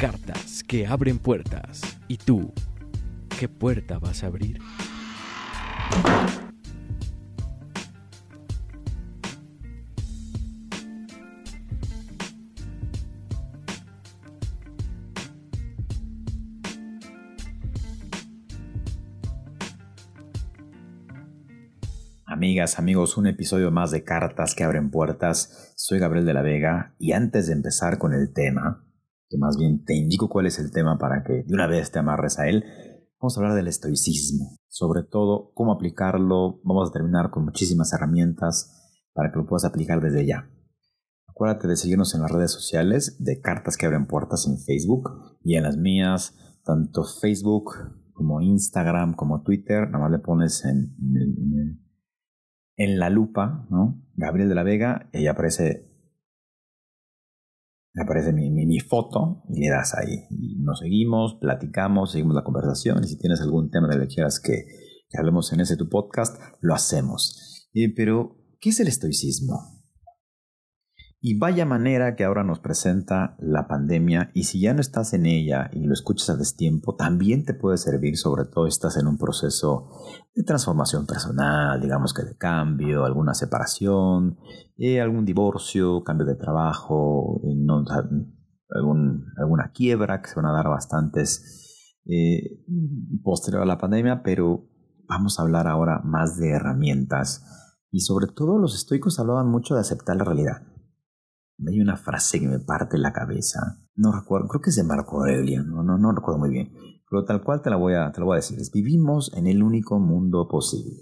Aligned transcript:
Cartas 0.00 0.64
que 0.66 0.86
abren 0.86 1.18
puertas. 1.18 1.82
¿Y 2.08 2.16
tú, 2.16 2.54
qué 3.38 3.50
puerta 3.50 3.98
vas 3.98 4.24
a 4.24 4.28
abrir? 4.28 4.58
Amigas, 22.24 22.78
amigos, 22.78 23.18
un 23.18 23.26
episodio 23.26 23.70
más 23.70 23.90
de 23.90 24.02
Cartas 24.02 24.54
que 24.54 24.64
abren 24.64 24.90
puertas. 24.90 25.74
Soy 25.76 25.98
Gabriel 25.98 26.24
de 26.24 26.32
la 26.32 26.40
Vega 26.40 26.94
y 26.98 27.12
antes 27.12 27.48
de 27.48 27.52
empezar 27.52 27.98
con 27.98 28.14
el 28.14 28.32
tema, 28.32 28.82
que 29.30 29.38
más 29.38 29.56
bien 29.56 29.84
te 29.84 29.94
indico 29.94 30.28
cuál 30.28 30.46
es 30.46 30.58
el 30.58 30.72
tema 30.72 30.98
para 30.98 31.22
que 31.22 31.44
de 31.44 31.54
una 31.54 31.68
vez 31.68 31.92
te 31.92 32.00
amarres 32.00 32.38
a 32.38 32.48
él, 32.48 32.64
vamos 33.20 33.36
a 33.36 33.40
hablar 33.40 33.54
del 33.54 33.68
estoicismo, 33.68 34.58
sobre 34.68 35.04
todo 35.04 35.52
cómo 35.54 35.72
aplicarlo, 35.72 36.60
vamos 36.64 36.90
a 36.90 36.92
terminar 36.92 37.30
con 37.30 37.44
muchísimas 37.44 37.92
herramientas 37.92 38.76
para 39.14 39.30
que 39.30 39.38
lo 39.38 39.46
puedas 39.46 39.64
aplicar 39.64 40.00
desde 40.00 40.26
ya. 40.26 40.50
Acuérdate 41.28 41.68
de 41.68 41.76
seguirnos 41.76 42.14
en 42.14 42.22
las 42.22 42.32
redes 42.32 42.50
sociales 42.50 43.16
de 43.20 43.40
Cartas 43.40 43.76
que 43.76 43.86
abren 43.86 44.06
puertas 44.06 44.46
en 44.46 44.58
Facebook 44.58 45.38
y 45.44 45.54
en 45.54 45.62
las 45.62 45.76
mías, 45.76 46.34
tanto 46.64 47.04
Facebook 47.04 47.72
como 48.12 48.42
Instagram 48.42 49.14
como 49.14 49.42
Twitter, 49.42 49.86
nada 49.86 50.00
más 50.00 50.10
le 50.10 50.18
pones 50.18 50.64
en, 50.64 50.94
en 52.76 52.98
la 52.98 53.10
lupa, 53.10 53.66
¿no? 53.70 54.02
Gabriel 54.14 54.48
de 54.48 54.54
la 54.54 54.62
Vega, 54.62 55.08
y 55.12 55.26
aparece, 55.28 55.89
aparece 57.98 58.32
mi, 58.32 58.50
mi, 58.50 58.80
foto 58.80 59.42
y 59.48 59.60
le 59.60 59.70
das 59.70 59.94
ahí. 59.94 60.26
Y 60.30 60.62
nos 60.62 60.80
seguimos, 60.80 61.36
platicamos, 61.40 62.12
seguimos 62.12 62.34
la 62.34 62.44
conversación 62.44 63.02
y 63.02 63.08
si 63.08 63.18
tienes 63.18 63.40
algún 63.40 63.70
tema 63.70 63.88
de 63.88 64.00
que 64.00 64.14
quieras 64.14 64.40
que, 64.40 64.64
hablemos 65.18 65.52
en 65.52 65.60
ese 65.60 65.76
tu 65.76 65.88
podcast, 65.88 66.40
lo 66.60 66.74
hacemos. 66.74 67.68
Eh, 67.74 67.92
pero, 67.94 68.36
¿qué 68.60 68.70
es 68.70 68.80
el 68.80 68.88
estoicismo? 68.88 69.79
Y 71.22 71.38
vaya 71.38 71.66
manera 71.66 72.16
que 72.16 72.24
ahora 72.24 72.44
nos 72.44 72.60
presenta 72.60 73.36
la 73.40 73.68
pandemia 73.68 74.30
y 74.32 74.44
si 74.44 74.58
ya 74.58 74.72
no 74.72 74.80
estás 74.80 75.12
en 75.12 75.26
ella 75.26 75.68
y 75.70 75.84
lo 75.84 75.92
escuchas 75.92 76.30
a 76.30 76.36
destiempo, 76.36 76.96
también 76.96 77.44
te 77.44 77.52
puede 77.52 77.76
servir, 77.76 78.16
sobre 78.16 78.46
todo 78.46 78.66
estás 78.66 78.96
en 78.96 79.06
un 79.06 79.18
proceso 79.18 79.90
de 80.34 80.44
transformación 80.44 81.04
personal, 81.04 81.78
digamos 81.78 82.14
que 82.14 82.22
de 82.22 82.38
cambio, 82.38 83.04
alguna 83.04 83.34
separación, 83.34 84.38
eh, 84.78 85.02
algún 85.02 85.26
divorcio, 85.26 86.02
cambio 86.04 86.26
de 86.26 86.36
trabajo, 86.36 87.42
eh, 87.44 87.54
alguna 88.70 89.72
quiebra, 89.74 90.22
que 90.22 90.30
se 90.30 90.36
van 90.36 90.46
a 90.46 90.52
dar 90.52 90.70
bastantes 90.70 91.98
eh, 92.06 92.64
posterior 93.22 93.60
a 93.62 93.66
la 93.66 93.76
pandemia, 93.76 94.22
pero 94.22 94.70
vamos 95.06 95.38
a 95.38 95.42
hablar 95.42 95.66
ahora 95.66 96.00
más 96.02 96.38
de 96.38 96.52
herramientas. 96.52 97.44
Y 97.90 98.00
sobre 98.00 98.28
todo 98.28 98.56
los 98.56 98.74
estoicos 98.74 99.20
hablaban 99.20 99.50
mucho 99.50 99.74
de 99.74 99.80
aceptar 99.80 100.16
la 100.16 100.24
realidad 100.24 100.62
hay 101.68 101.80
una 101.80 101.96
frase 101.96 102.40
que 102.40 102.48
me 102.48 102.58
parte 102.58 102.98
la 102.98 103.12
cabeza. 103.12 103.82
No 103.94 104.12
recuerdo, 104.12 104.48
creo 104.48 104.62
que 104.62 104.70
es 104.70 104.76
de 104.76 104.84
Marco 104.84 105.18
Aurelio, 105.18 105.62
no, 105.62 105.82
no, 105.82 105.98
no 105.98 106.12
recuerdo 106.12 106.38
muy 106.38 106.50
bien. 106.50 106.72
Pero 107.08 107.24
tal 107.24 107.42
cual 107.42 107.60
te 107.62 107.70
la 107.70 107.76
voy 107.76 107.94
a, 107.94 108.10
te 108.12 108.20
la 108.20 108.26
voy 108.26 108.34
a 108.34 108.36
decir. 108.36 108.58
Vivimos 108.72 109.32
en 109.34 109.46
el 109.46 109.62
único 109.62 109.98
mundo 109.98 110.46
posible. 110.48 110.96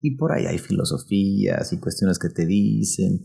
Y 0.00 0.16
por 0.16 0.32
ahí 0.32 0.46
hay 0.46 0.58
filosofías 0.58 1.72
y 1.72 1.80
cuestiones 1.80 2.18
que 2.18 2.28
te 2.28 2.46
dicen 2.46 3.22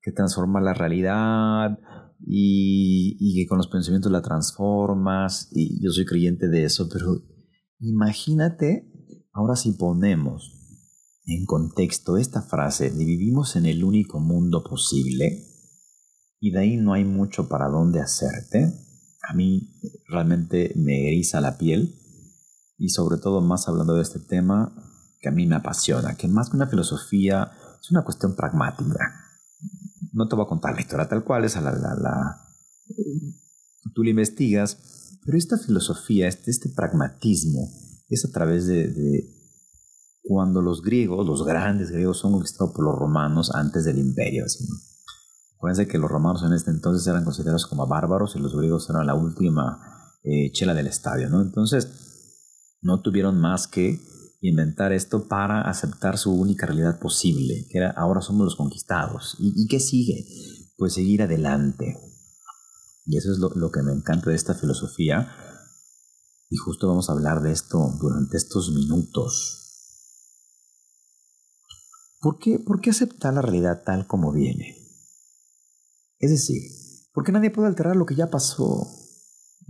que 0.00 0.12
transforma 0.12 0.60
la 0.60 0.74
realidad 0.74 1.78
y 2.26 3.34
que 3.34 3.46
con 3.46 3.58
los 3.58 3.68
pensamientos 3.68 4.12
la 4.12 4.22
transformas. 4.22 5.48
Y 5.52 5.82
yo 5.82 5.90
soy 5.90 6.04
creyente 6.04 6.48
de 6.48 6.64
eso, 6.64 6.88
pero 6.92 7.22
imagínate 7.78 8.90
ahora 9.32 9.56
si 9.56 9.72
ponemos 9.72 10.63
en 11.26 11.46
contexto 11.46 12.16
esta 12.16 12.42
frase 12.42 12.90
de 12.90 13.04
vivimos 13.04 13.56
en 13.56 13.66
el 13.66 13.82
único 13.82 14.20
mundo 14.20 14.62
posible 14.62 15.46
y 16.38 16.50
de 16.50 16.58
ahí 16.58 16.76
no 16.76 16.92
hay 16.92 17.04
mucho 17.04 17.48
para 17.48 17.68
dónde 17.68 18.00
hacerte, 18.00 18.74
a 19.26 19.34
mí 19.34 19.80
realmente 20.06 20.72
me 20.76 21.08
eriza 21.08 21.40
la 21.40 21.56
piel 21.56 21.98
y 22.76 22.90
sobre 22.90 23.16
todo 23.18 23.40
más 23.40 23.66
hablando 23.68 23.94
de 23.94 24.02
este 24.02 24.18
tema 24.18 24.74
que 25.20 25.28
a 25.30 25.32
mí 25.32 25.46
me 25.46 25.54
apasiona, 25.54 26.16
que 26.16 26.28
más 26.28 26.50
que 26.50 26.56
una 26.56 26.66
filosofía 26.66 27.52
es 27.80 27.90
una 27.90 28.04
cuestión 28.04 28.36
pragmática. 28.36 28.98
No 30.12 30.28
te 30.28 30.36
voy 30.36 30.44
a 30.44 30.48
contar 30.48 30.74
la 30.74 30.82
historia 30.82 31.08
tal 31.08 31.24
cual, 31.24 31.44
es 31.44 31.54
la, 31.54 31.62
la, 31.62 31.94
la, 31.94 32.46
tú 33.94 34.02
la 34.02 34.10
investigas, 34.10 35.18
pero 35.24 35.38
esta 35.38 35.56
filosofía, 35.56 36.28
este, 36.28 36.50
este 36.50 36.68
pragmatismo, 36.68 37.70
es 38.10 38.26
a 38.26 38.30
través 38.30 38.66
de 38.66 39.43
cuando 40.26 40.62
los 40.62 40.80
griegos, 40.80 41.26
los 41.26 41.44
grandes 41.44 41.90
griegos, 41.90 42.18
son 42.18 42.32
conquistados 42.32 42.72
por 42.72 42.84
los 42.84 42.94
romanos 42.94 43.54
antes 43.54 43.84
del 43.84 43.98
imperio. 43.98 44.46
Acuérdense 45.56 45.86
que 45.86 45.98
los 45.98 46.10
romanos 46.10 46.42
en 46.44 46.54
este 46.54 46.70
entonces 46.70 47.06
eran 47.06 47.24
considerados 47.24 47.66
como 47.66 47.86
bárbaros 47.86 48.34
y 48.34 48.38
los 48.38 48.56
griegos 48.56 48.88
eran 48.88 49.06
la 49.06 49.14
última 49.14 50.14
eh, 50.24 50.50
chela 50.52 50.72
del 50.72 50.86
estadio. 50.86 51.28
¿no? 51.28 51.42
Entonces, 51.42 52.78
no 52.80 53.02
tuvieron 53.02 53.38
más 53.38 53.68
que 53.68 54.00
inventar 54.40 54.92
esto 54.92 55.28
para 55.28 55.60
aceptar 55.68 56.16
su 56.16 56.32
única 56.32 56.66
realidad 56.66 56.98
posible, 56.98 57.66
que 57.68 57.78
era 57.78 57.90
ahora 57.90 58.22
somos 58.22 58.44
los 58.44 58.56
conquistados. 58.56 59.36
¿Y, 59.38 59.66
qué 59.68 59.78
sigue? 59.78 60.26
Pues 60.78 60.94
seguir 60.94 61.22
adelante. 61.22 61.98
Y 63.04 63.18
eso 63.18 63.30
es 63.30 63.38
lo 63.38 63.70
que 63.70 63.82
me 63.82 63.92
encanta 63.92 64.30
de 64.30 64.36
esta 64.36 64.54
filosofía. 64.54 65.28
Y 66.48 66.56
justo 66.56 66.88
vamos 66.88 67.10
a 67.10 67.12
hablar 67.12 67.42
de 67.42 67.52
esto 67.52 67.78
durante 68.00 68.38
estos 68.38 68.72
minutos. 68.72 69.63
¿Por 72.24 72.38
qué, 72.38 72.58
¿Por 72.58 72.80
qué 72.80 72.88
aceptar 72.88 73.34
la 73.34 73.42
realidad 73.42 73.82
tal 73.84 74.06
como 74.06 74.32
viene? 74.32 74.78
Es 76.18 76.30
decir, 76.30 76.62
¿por 77.12 77.22
qué 77.22 77.32
nadie 77.32 77.50
puede 77.50 77.68
alterar 77.68 77.96
lo 77.96 78.06
que 78.06 78.14
ya 78.14 78.30
pasó? 78.30 78.88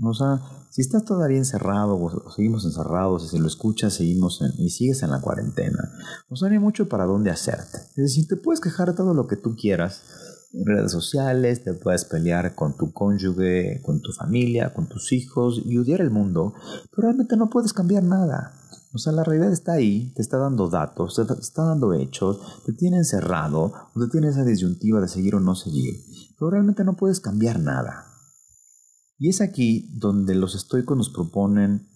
O 0.01 0.15
sea, 0.15 0.41
si 0.71 0.81
estás 0.81 1.05
todavía 1.05 1.39
encerrado 1.39 2.01
o 2.01 2.31
seguimos 2.31 2.65
encerrados 2.65 3.29
si 3.29 3.39
lo 3.41 3.49
escuchas 3.49 3.95
seguimos 3.95 4.41
y 4.57 4.71
sigues 4.71 5.03
en 5.03 5.11
la 5.11 5.21
cuarentena, 5.21 5.91
no 6.31 6.37
sea, 6.37 6.49
hay 6.49 6.61
mucho 6.61 6.89
para 6.89 7.07
dónde 7.07 7.33
hacerte. 7.33 7.79
Es 7.97 8.05
decir, 8.05 8.29
te 8.29 8.37
puedes 8.37 8.61
quejar 8.61 8.91
de 8.91 8.95
todo 8.95 9.15
lo 9.15 9.27
que 9.27 9.35
tú 9.35 9.57
quieras 9.57 10.03
en 10.53 10.65
redes 10.65 10.93
sociales, 10.93 11.65
te 11.65 11.75
puedes 11.75 12.05
pelear 12.05 12.55
con 12.55 12.77
tu 12.77 12.93
cónyuge, 12.93 13.83
con 13.83 14.01
tu 14.01 14.13
familia, 14.13 14.73
con 14.73 14.89
tus 14.89 15.13
hijos 15.13 15.61
y 15.65 15.77
odiar 15.77 16.01
el 16.01 16.13
mundo, 16.13 16.55
pero 16.93 17.09
realmente 17.09 17.37
no 17.37 17.51
puedes 17.51 17.73
cambiar 17.73 18.05
nada. 18.05 18.61
O 18.95 18.99
sea, 18.99 19.13
la 19.13 19.25
realidad 19.25 19.53
está 19.53 19.73
ahí, 19.73 20.13
te 20.15 20.23
está 20.23 20.39
dando 20.39 20.69
datos, 20.69 21.17
te 21.17 21.23
está 21.41 21.65
dando 21.65 21.95
hechos, 21.95 22.63
te 22.65 22.73
tiene 22.73 22.99
encerrado, 22.99 23.73
o 23.93 24.01
te 24.01 24.09
tiene 24.09 24.29
esa 24.29 24.45
disyuntiva 24.45 25.01
de 25.01 25.09
seguir 25.09 25.35
o 25.35 25.41
no 25.41 25.57
seguir, 25.57 26.05
pero 26.39 26.53
realmente 26.53 26.85
no 26.85 26.95
puedes 26.95 27.19
cambiar 27.19 27.59
nada. 27.59 28.07
Y 29.19 29.31
es 29.31 29.41
aquí 29.41 29.91
donde 29.99 30.37
los 30.37 30.55
estoicos 30.55 30.97
nos 30.97 31.11
proponen 31.11 31.89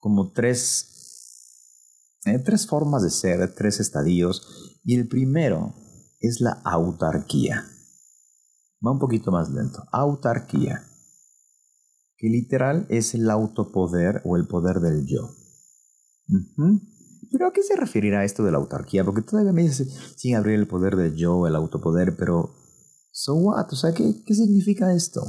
como 0.00 0.32
tres, 0.32 2.16
eh, 2.24 2.40
tres 2.40 2.66
formas 2.66 3.04
de 3.04 3.10
ser, 3.10 3.54
tres 3.54 3.78
estadios, 3.78 4.80
y 4.82 4.96
el 4.96 5.06
primero 5.06 5.72
es 6.18 6.40
la 6.40 6.60
autarquía. 6.64 7.64
Va 8.84 8.90
un 8.90 8.98
poquito 8.98 9.30
más 9.30 9.50
lento. 9.50 9.84
Autarquía, 9.92 10.82
que 12.16 12.28
literal 12.28 12.86
es 12.88 13.14
el 13.14 13.30
autopoder 13.30 14.20
o 14.24 14.36
el 14.36 14.48
poder 14.48 14.80
del 14.80 15.06
yo. 15.06 15.39
Pero 17.30 17.46
¿a 17.46 17.52
qué 17.52 17.62
se 17.62 17.76
referirá 17.76 18.24
esto 18.24 18.42
de 18.42 18.52
la 18.52 18.58
autarquía? 18.58 19.04
Porque 19.04 19.22
todavía 19.22 19.52
me 19.52 19.62
dice, 19.62 19.86
sí, 20.16 20.34
abrir 20.34 20.58
el 20.58 20.66
poder 20.66 20.96
del 20.96 21.14
yo, 21.14 21.46
el 21.46 21.54
autopoder, 21.54 22.16
pero 22.16 22.54
¿so 23.12 23.34
what? 23.34 23.72
O 23.72 23.76
sea, 23.76 23.92
¿qué, 23.92 24.22
¿qué 24.24 24.34
significa 24.34 24.92
esto? 24.92 25.22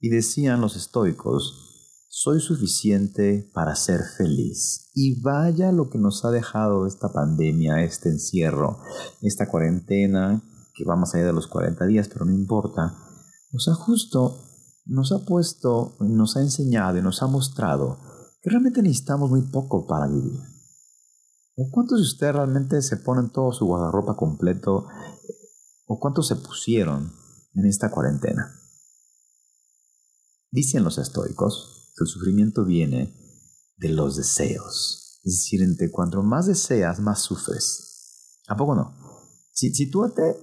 Y 0.00 0.08
decían 0.08 0.60
los 0.60 0.76
estoicos, 0.76 1.64
soy 2.08 2.40
suficiente 2.40 3.50
para 3.52 3.74
ser 3.74 4.00
feliz. 4.16 4.90
Y 4.94 5.20
vaya 5.20 5.72
lo 5.72 5.90
que 5.90 5.98
nos 5.98 6.24
ha 6.24 6.30
dejado 6.30 6.86
esta 6.86 7.12
pandemia, 7.12 7.82
este 7.82 8.08
encierro, 8.08 8.78
esta 9.20 9.48
cuarentena, 9.48 10.42
que 10.74 10.84
va 10.84 10.96
más 10.96 11.14
allá 11.14 11.26
de 11.26 11.32
los 11.32 11.46
40 11.46 11.86
días, 11.86 12.08
pero 12.08 12.24
no 12.24 12.32
importa. 12.32 12.96
O 13.52 13.58
sea, 13.58 13.74
justo 13.74 14.38
nos 14.86 15.12
ha 15.12 15.24
puesto, 15.24 15.96
nos 16.00 16.36
ha 16.36 16.40
enseñado 16.40 16.98
y 16.98 17.02
nos 17.02 17.22
ha 17.22 17.26
mostrado 17.26 17.98
que 18.44 18.50
realmente 18.50 18.82
necesitamos 18.82 19.30
muy 19.30 19.40
poco 19.40 19.86
para 19.86 20.06
vivir. 20.06 20.38
¿O 21.56 21.70
cuántos 21.70 21.98
de 21.98 22.02
ustedes 22.02 22.34
realmente 22.34 22.82
se 22.82 22.98
ponen 22.98 23.30
todo 23.30 23.52
su 23.52 23.64
guardarropa 23.64 24.16
completo? 24.16 24.86
¿O 25.86 25.98
cuántos 25.98 26.28
se 26.28 26.36
pusieron 26.36 27.10
en 27.54 27.64
esta 27.64 27.90
cuarentena? 27.90 28.54
Dicen 30.50 30.84
los 30.84 30.98
estoicos 30.98 31.94
que 31.96 32.04
el 32.04 32.06
sufrimiento 32.06 32.66
viene 32.66 33.16
de 33.78 33.88
los 33.88 34.16
deseos. 34.16 35.20
Es 35.24 35.36
decir, 35.36 35.62
entre 35.62 35.90
cuanto 35.90 36.22
más 36.22 36.44
deseas, 36.46 37.00
más 37.00 37.22
sufres. 37.22 38.42
¿A 38.46 38.58
poco 38.58 38.74
no? 38.74 38.94
Si, 39.52 39.72
si 39.72 39.90
tú 39.90 40.06
te 40.10 40.36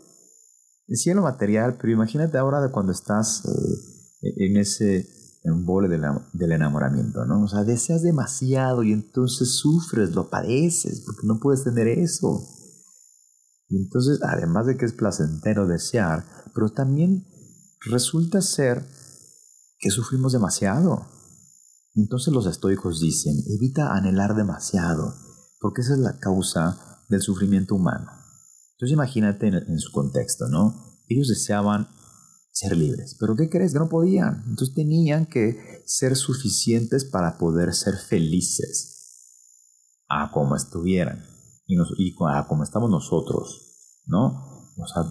en 0.88 1.16
lo 1.18 1.22
material, 1.22 1.78
pero 1.80 1.94
imagínate 1.94 2.40
ahora 2.40 2.62
de 2.62 2.72
cuando 2.72 2.94
estás 2.94 3.46
eh, 3.46 4.34
en 4.38 4.58
ese 4.58 5.21
embole 5.44 5.88
del, 5.88 6.04
del 6.34 6.52
enamoramiento, 6.52 7.26
¿no? 7.26 7.44
O 7.44 7.48
sea, 7.48 7.64
deseas 7.64 8.04
demasiado 8.04 8.84
y 8.84 8.92
entonces 8.92 9.56
sufres, 9.56 10.12
lo 10.14 10.30
padeces, 10.30 11.02
porque 11.06 11.26
no 11.26 11.40
puedes 11.40 11.64
tener 11.64 11.88
eso. 11.88 12.48
Y 13.70 13.78
entonces, 13.78 14.20
además 14.24 14.66
de 14.68 14.78
que 14.78 14.86
es 14.86 14.94
placentero 14.94 15.66
desear, 15.66 16.26
pero 16.54 16.70
también 16.70 17.26
resulta 17.86 18.42
ser 18.42 18.86
que 19.80 19.90
sufrimos 19.90 20.34
demasiado. 20.34 21.08
Entonces 21.96 22.34
los 22.34 22.46
estoicos 22.46 23.02
dicen, 23.02 23.34
evita 23.48 23.96
anhelar 23.96 24.36
demasiado, 24.36 25.16
porque 25.60 25.82
esa 25.82 25.94
es 25.94 26.00
la 26.00 26.20
causa 26.20 27.02
del 27.10 27.22
sufrimiento 27.22 27.76
humano. 27.76 28.12
Entonces 28.74 28.94
imagínate 28.94 29.48
en, 29.48 29.80
su 29.80 29.92
contexto, 29.92 30.48
¿no? 30.48 31.04
Ellos 31.08 31.28
deseaban 31.28 31.90
ser 32.52 32.76
libres, 32.76 33.16
pero 33.20 33.36
¿qué 33.36 33.50
crees? 33.50 33.74
Que 33.74 33.80
no 33.80 33.90
podían. 33.90 34.44
Entonces 34.48 34.76
tenían 34.76 35.26
que 35.26 35.84
ser 35.86 36.16
suficientes 36.16 37.06
para 37.06 37.38
poder 37.38 37.74
ser 37.74 37.96
felices 37.96 38.92
a 40.10 40.32
como 40.32 40.56
estuvieran 40.56 41.26
y, 41.66 41.78
a 42.30 42.48
como 42.48 42.64
estamos 42.64 42.90
nosotros, 42.90 44.02
¿no? 44.06 44.72
O 44.78 44.88
sea, 44.88 45.04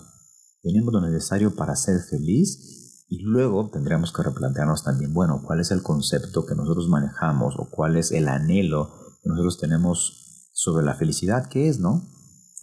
tenemos 0.62 0.92
lo 0.92 1.00
necesario 1.00 1.56
para 1.56 1.74
ser 1.74 2.00
feliz 2.02 3.06
y 3.08 3.22
luego 3.22 3.70
tendríamos 3.70 4.12
que 4.12 4.22
replantearnos 4.22 4.84
también, 4.84 5.14
bueno, 5.14 5.42
¿cuál 5.44 5.60
es 5.60 5.70
el 5.70 5.82
concepto 5.82 6.44
que 6.44 6.54
nosotros 6.54 6.88
manejamos 6.88 7.54
o 7.58 7.70
cuál 7.70 7.96
es 7.96 8.12
el 8.12 8.28
anhelo 8.28 8.90
que 9.22 9.30
nosotros 9.30 9.58
tenemos 9.58 10.50
sobre 10.52 10.84
la 10.84 10.94
felicidad 10.94 11.48
que 11.48 11.68
es, 11.68 11.80
¿no? 11.80 12.06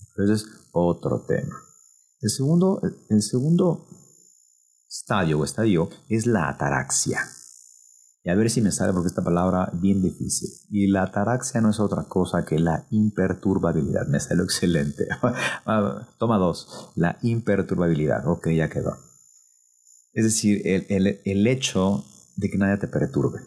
Entonces, 0.09 0.45
otro 0.71 1.25
tema. 1.27 1.56
El 2.21 2.29
segundo, 2.29 2.81
el 3.09 3.21
segundo 3.21 3.88
estadio 4.97 5.39
o 5.39 5.44
estadio 5.44 5.89
es 6.09 6.25
la 6.25 6.49
ataraxia. 6.49 7.19
Y 8.23 8.29
a 8.29 8.35
ver 8.35 8.49
si 8.49 8.61
me 8.61 8.71
sale 8.71 8.91
porque 8.91 9.07
esta 9.07 9.23
palabra 9.23 9.69
bien 9.73 10.01
difícil. 10.01 10.49
Y 10.69 10.88
la 10.88 11.03
ataraxia 11.03 11.61
no 11.61 11.69
es 11.69 11.79
otra 11.79 12.03
cosa 12.03 12.44
que 12.44 12.59
la 12.59 12.85
imperturbabilidad. 12.89 14.07
Me 14.07 14.19
salió 14.19 14.44
excelente. 14.44 15.07
Ah, 15.65 16.07
toma 16.17 16.38
dos. 16.38 16.91
La 16.95 17.17
imperturbabilidad. 17.21 18.27
Ok, 18.27 18.49
ya 18.49 18.69
quedó. 18.69 18.97
Es 20.13 20.23
decir, 20.23 20.61
el, 20.65 20.85
el, 20.89 21.21
el 21.23 21.47
hecho 21.47 22.03
de 22.35 22.50
que 22.50 22.57
nadie 22.57 22.77
te 22.77 22.88
perturbe. 22.88 23.41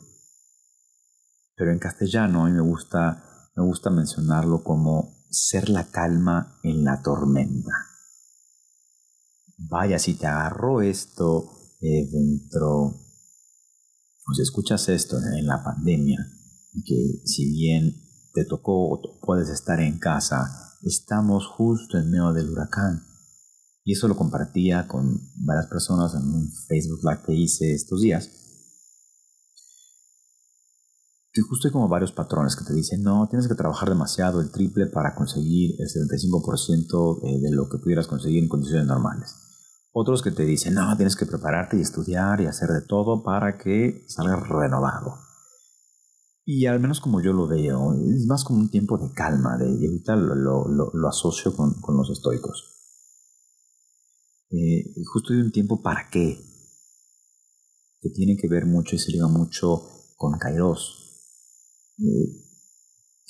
Pero 1.56 1.72
en 1.72 1.78
castellano 1.78 2.44
a 2.44 2.48
mí 2.48 2.52
me 2.52 2.60
gusta, 2.60 3.22
me 3.56 3.64
gusta 3.64 3.90
mencionarlo 3.90 4.62
como 4.62 5.26
ser 5.30 5.68
la 5.68 5.84
calma 5.90 6.58
en 6.62 6.84
la 6.84 7.02
tormenta. 7.02 7.89
Vaya, 9.68 9.98
si 9.98 10.14
te 10.14 10.26
agarró 10.26 10.80
esto 10.80 11.76
eh, 11.80 12.08
dentro, 12.10 12.94
si 14.34 14.42
escuchas 14.42 14.88
esto 14.88 15.18
en 15.18 15.46
la 15.46 15.62
pandemia, 15.62 16.18
que 16.84 17.22
si 17.24 17.50
bien 17.50 17.94
te 18.32 18.44
tocó 18.44 18.90
o 18.90 19.20
puedes 19.20 19.48
estar 19.48 19.80
en 19.80 19.98
casa, 19.98 20.78
estamos 20.82 21.46
justo 21.46 21.98
en 21.98 22.10
medio 22.10 22.32
del 22.32 22.50
huracán. 22.50 23.04
Y 23.84 23.92
eso 23.92 24.08
lo 24.08 24.16
compartía 24.16 24.86
con 24.88 25.20
varias 25.36 25.66
personas 25.66 26.14
en 26.14 26.22
un 26.22 26.50
Facebook 26.68 27.00
Live 27.02 27.22
que 27.26 27.34
hice 27.34 27.74
estos 27.74 28.00
días 28.00 28.30
que 31.32 31.42
justo 31.42 31.68
hay 31.68 31.72
como 31.72 31.88
varios 31.88 32.12
patrones 32.12 32.56
que 32.56 32.64
te 32.64 32.74
dicen, 32.74 33.02
no, 33.02 33.28
tienes 33.28 33.46
que 33.46 33.54
trabajar 33.54 33.88
demasiado, 33.88 34.40
el 34.40 34.50
triple 34.50 34.86
para 34.86 35.14
conseguir 35.14 35.76
el 35.78 35.88
75% 35.88 37.20
eh, 37.22 37.40
de 37.40 37.50
lo 37.52 37.68
que 37.68 37.78
pudieras 37.78 38.08
conseguir 38.08 38.42
en 38.42 38.48
condiciones 38.48 38.86
normales. 38.86 39.49
Otros 40.00 40.22
que 40.22 40.30
te 40.30 40.44
dicen, 40.44 40.72
no, 40.72 40.96
tienes 40.96 41.14
que 41.14 41.26
prepararte 41.26 41.76
y 41.76 41.82
estudiar 41.82 42.40
y 42.40 42.46
hacer 42.46 42.70
de 42.70 42.80
todo 42.80 43.22
para 43.22 43.58
que 43.58 44.02
salgas 44.08 44.48
renovado. 44.48 45.18
Y 46.46 46.64
al 46.64 46.80
menos 46.80 47.02
como 47.02 47.20
yo 47.20 47.34
lo 47.34 47.46
veo, 47.46 47.92
es 47.92 48.24
más 48.26 48.42
como 48.42 48.60
un 48.60 48.70
tiempo 48.70 48.96
de 48.96 49.12
calma, 49.12 49.58
de, 49.58 49.68
y 49.68 50.02
lo, 50.06 50.66
lo, 50.66 51.06
asocio 51.06 51.54
con, 51.54 51.74
con, 51.82 51.98
los 51.98 52.08
estoicos. 52.08 52.80
Eh, 54.48 55.04
justo 55.04 55.34
hay 55.34 55.40
un 55.40 55.52
tiempo 55.52 55.82
para 55.82 56.08
qué, 56.08 56.40
que 58.00 58.08
tiene 58.08 58.38
que 58.38 58.48
ver 58.48 58.64
mucho 58.64 58.96
y 58.96 58.98
se 58.98 59.12
liga 59.12 59.28
mucho 59.28 59.82
con 60.16 60.38
Kairos, 60.38 61.20
eh, 61.98 62.49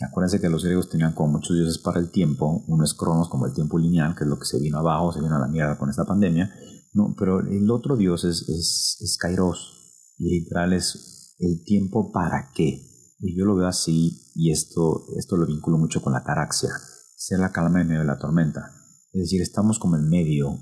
acuérdense 0.04 0.40
que 0.40 0.48
los 0.48 0.64
griegos 0.64 0.88
tenían 0.88 1.12
como 1.12 1.32
muchos 1.32 1.56
dioses 1.56 1.78
para 1.78 2.00
el 2.00 2.10
tiempo, 2.10 2.64
uno 2.68 2.84
es 2.84 2.94
Cronos 2.94 3.28
como 3.28 3.46
el 3.46 3.52
tiempo 3.52 3.78
lineal, 3.78 4.14
que 4.14 4.24
es 4.24 4.30
lo 4.30 4.38
que 4.38 4.46
se 4.46 4.58
vino 4.58 4.78
abajo, 4.78 5.12
se 5.12 5.20
vino 5.20 5.36
a 5.36 5.40
la 5.40 5.48
mierda 5.48 5.78
con 5.78 5.90
esta 5.90 6.04
pandemia, 6.04 6.52
no, 6.92 7.14
pero 7.18 7.40
el 7.40 7.70
otro 7.70 7.96
dios 7.96 8.24
es, 8.24 8.48
es, 8.48 9.16
Kairos, 9.18 10.14
y 10.18 10.40
literal 10.40 10.72
es 10.72 11.36
el 11.38 11.62
tiempo 11.64 12.10
para 12.12 12.50
qué. 12.54 12.86
Y 13.20 13.38
yo 13.38 13.44
lo 13.44 13.54
veo 13.54 13.66
así, 13.66 14.30
y 14.34 14.50
esto, 14.50 15.04
esto 15.16 15.36
lo 15.36 15.46
vinculo 15.46 15.78
mucho 15.78 16.02
con 16.02 16.12
la 16.12 16.24
taraxia, 16.24 16.70
ser 17.16 17.38
la 17.38 17.52
calma 17.52 17.80
en 17.80 17.88
medio 17.88 18.00
de 18.00 18.06
la 18.06 18.18
tormenta. 18.18 18.72
Es 19.12 19.22
decir, 19.22 19.42
estamos 19.42 19.78
como 19.78 19.96
en 19.96 20.08
medio 20.08 20.58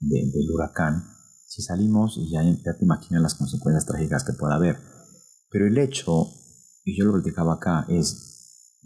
del 0.00 0.50
huracán. 0.52 1.04
Si 1.46 1.62
salimos, 1.62 2.20
ya, 2.30 2.42
ya 2.42 2.76
te 2.76 2.84
imaginas 2.84 3.22
las 3.22 3.34
consecuencias 3.34 3.86
trágicas 3.86 4.24
que 4.24 4.34
pueda 4.34 4.56
haber. 4.56 4.78
Pero 5.50 5.66
el 5.66 5.78
hecho 5.78 6.28
y 6.86 6.96
yo 6.96 7.04
lo 7.04 7.12
platicaba 7.14 7.54
acá, 7.54 7.84
es 7.88 8.35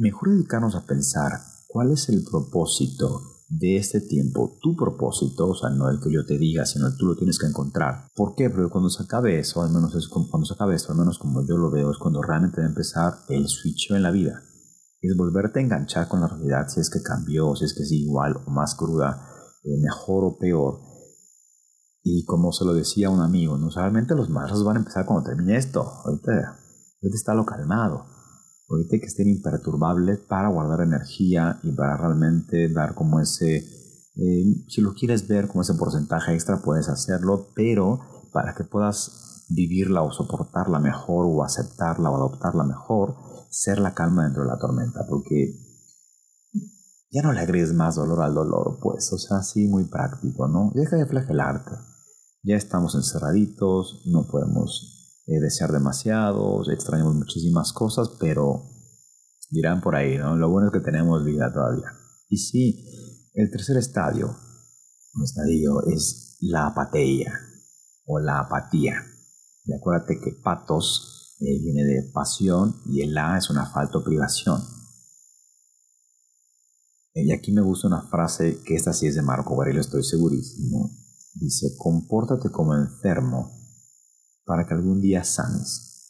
mejor 0.00 0.31
dedicarnos 0.31 0.75
a 0.75 0.87
pensar 0.87 1.32
cuál 1.69 1.93
es 1.93 2.08
el 2.08 2.25
propósito 2.25 3.23
de 3.49 3.76
este 3.76 4.00
tiempo, 4.00 4.58
tu 4.62 4.76
propósito, 4.76 5.49
o 5.49 5.55
sea, 5.55 5.70
no 5.70 5.88
el 5.91 6.00
que 6.00 6.12
yo 6.12 6.25
te 6.25 6.38
diga, 6.38 6.64
sino 6.64 6.87
el 6.87 6.97
tú 6.97 7.06
lo 7.06 7.17
tienes 7.17 7.38
que 7.38 7.47
encontrar. 7.47 8.08
¿Por 8.14 8.35
qué? 8.35 8.49
Porque 8.49 8.70
cuando 8.70 8.91
se 8.91 9.02
acabe 9.02 9.38
eso, 9.38 9.62
al 9.62 9.71
menos 9.71 9.95
es 9.95 10.09
cuando 10.09 10.47
se 10.47 10.54
acabe 10.54 10.76
esto, 10.76 10.92
al 10.92 10.99
menos 10.99 11.19
como 11.19 11.45
yo 11.47 11.57
lo 11.57 11.71
veo, 11.71 11.90
es 11.90 11.99
cuando 11.99 12.23
realmente 12.23 12.61
va 12.61 12.66
a 12.66 12.71
empezar 12.71 13.14
el 13.28 13.49
switch 13.49 13.90
en 13.90 14.02
la 14.02 14.11
vida. 14.11 14.42
Es 15.00 15.16
volverte 15.16 15.59
a 15.59 15.62
enganchar 15.62 16.09
con 16.09 16.21
la 16.21 16.28
realidad, 16.28 16.69
si 16.69 16.80
es 16.80 16.90
que 16.90 17.02
cambió, 17.02 17.57
si 17.57 17.64
es 17.64 17.75
que 17.75 17.83
es 17.83 17.92
igual 17.92 18.37
o 18.47 18.50
más 18.50 18.75
cruda, 18.76 19.26
eh, 19.64 19.80
mejor 19.83 20.25
o 20.25 20.38
peor. 20.38 20.80
Y 22.02 22.25
como 22.25 22.52
se 22.52 22.64
lo 22.64 22.73
decía 22.73 23.11
un 23.11 23.21
amigo, 23.21 23.59
no 23.59 23.71
solamente 23.71 24.14
los 24.14 24.30
malos 24.30 24.64
van 24.64 24.76
a 24.76 24.80
empezar 24.80 25.04
cuando 25.07 25.28
termine 25.28 25.57
esto. 25.57 25.83
Ahorita 25.83 26.61
Ahorita 27.02 27.16
está 27.16 27.35
lo 27.35 27.47
calmado. 27.47 28.04
Ahorita 28.70 28.94
hay 28.94 29.00
que 29.00 29.06
estén 29.06 29.28
imperturbables 29.28 30.20
para 30.20 30.48
guardar 30.48 30.82
energía 30.82 31.58
y 31.64 31.72
para 31.72 31.96
realmente 31.96 32.68
dar 32.68 32.94
como 32.94 33.18
ese, 33.18 33.56
eh, 33.56 34.64
si 34.68 34.80
lo 34.80 34.94
quieres 34.94 35.26
ver 35.26 35.48
como 35.48 35.62
ese 35.62 35.74
porcentaje 35.74 36.32
extra, 36.32 36.62
puedes 36.62 36.88
hacerlo, 36.88 37.48
pero 37.56 38.00
para 38.32 38.54
que 38.54 38.62
puedas 38.62 39.46
vivirla 39.48 40.02
o 40.02 40.12
soportarla 40.12 40.78
mejor 40.78 41.26
o 41.26 41.42
aceptarla 41.42 42.10
o 42.10 42.16
adoptarla 42.16 42.62
mejor, 42.62 43.16
ser 43.50 43.80
la 43.80 43.92
calma 43.92 44.22
dentro 44.24 44.44
de 44.44 44.48
la 44.48 44.58
tormenta, 44.58 45.04
porque 45.08 45.52
ya 47.10 47.22
no 47.22 47.32
le 47.32 47.40
agregues 47.40 47.74
más 47.74 47.96
dolor 47.96 48.22
al 48.22 48.34
dolor, 48.34 48.78
pues, 48.80 49.12
o 49.12 49.18
sea, 49.18 49.38
así 49.38 49.66
muy 49.66 49.84
práctico, 49.84 50.46
¿no? 50.46 50.70
Deja 50.76 50.94
de 50.94 51.06
flagelarte. 51.06 51.72
Ya 52.44 52.54
estamos 52.54 52.94
encerraditos, 52.94 54.04
no 54.06 54.28
podemos 54.28 55.00
eh, 55.30 55.38
desear 55.40 55.70
demasiado, 55.70 56.60
extrañamos 56.72 57.14
muchísimas 57.14 57.72
cosas, 57.72 58.10
pero 58.18 58.64
dirán 59.49 59.80
por 59.80 59.94
ahí, 59.94 60.18
¿no? 60.18 60.37
Lo 60.37 60.49
bueno 60.50 60.66
es 60.66 60.72
que 60.72 60.80
tenemos 60.80 61.25
vida 61.25 61.52
todavía. 61.52 61.92
Y 62.28 62.38
sí, 62.38 62.84
el 63.34 63.49
tercer 63.49 63.76
estadio, 63.76 64.37
un 65.14 65.22
estadio 65.22 65.87
es 65.87 66.37
la 66.40 66.66
apatía 66.66 67.32
o 68.06 68.18
la 68.18 68.40
apatía. 68.40 69.06
Y 69.64 69.72
acuérdate 69.72 70.18
que 70.18 70.32
patos 70.32 71.37
eh, 71.38 71.60
viene 71.60 71.84
de 71.84 72.10
pasión 72.12 72.82
y 72.87 73.02
el 73.02 73.16
A 73.16 73.38
es 73.38 73.50
una 73.50 73.66
falta 73.66 73.99
o 73.99 74.04
privación. 74.04 74.60
Eh, 77.14 77.26
y 77.26 77.32
aquí 77.32 77.52
me 77.52 77.60
gusta 77.60 77.87
una 77.87 78.02
frase 78.02 78.58
que 78.64 78.75
esta 78.75 78.92
sí 78.92 79.06
es 79.06 79.14
de 79.14 79.22
Marco 79.22 79.54
Aurelio, 79.54 79.80
estoy 79.80 80.02
segurísimo. 80.02 80.90
Dice, 81.34 81.76
compórtate 81.78 82.50
como 82.50 82.75
enfermo 82.75 83.60
para 84.50 84.66
que 84.66 84.75
algún 84.75 85.00
día 85.00 85.23
sanes. 85.23 86.09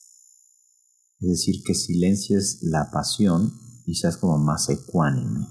Es 1.18 1.28
decir, 1.28 1.62
que 1.62 1.74
silencies 1.74 2.60
la 2.62 2.90
pasión 2.90 3.52
y 3.84 3.96
seas 3.96 4.16
como 4.16 4.38
más 4.38 4.70
ecuánime. 4.70 5.46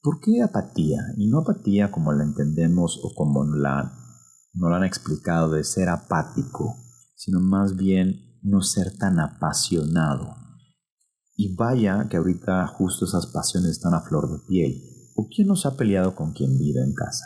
¿Por 0.00 0.20
qué 0.20 0.42
apatía? 0.44 1.00
Y 1.16 1.26
no 1.26 1.40
apatía 1.40 1.90
como 1.90 2.12
la 2.12 2.22
entendemos 2.22 3.00
o 3.02 3.12
como 3.16 3.44
la, 3.44 3.98
no 4.52 4.70
la 4.70 4.76
han 4.76 4.84
explicado 4.84 5.50
de 5.50 5.64
ser 5.64 5.88
apático. 5.88 6.76
sino 7.16 7.40
más 7.40 7.74
bien 7.74 8.38
no 8.42 8.62
ser 8.62 8.96
tan 8.96 9.18
apasionado. 9.18 10.36
Y 11.34 11.56
vaya 11.56 12.06
que 12.08 12.18
ahorita 12.18 12.64
justo 12.68 13.06
esas 13.06 13.26
pasiones 13.26 13.72
están 13.72 13.94
a 13.94 14.02
flor 14.02 14.30
de 14.30 14.46
piel. 14.46 15.10
¿O 15.16 15.26
quién 15.26 15.48
nos 15.48 15.66
ha 15.66 15.76
peleado 15.76 16.14
con 16.14 16.32
quien 16.32 16.56
vive 16.58 16.80
en 16.80 16.94
casa? 16.94 17.24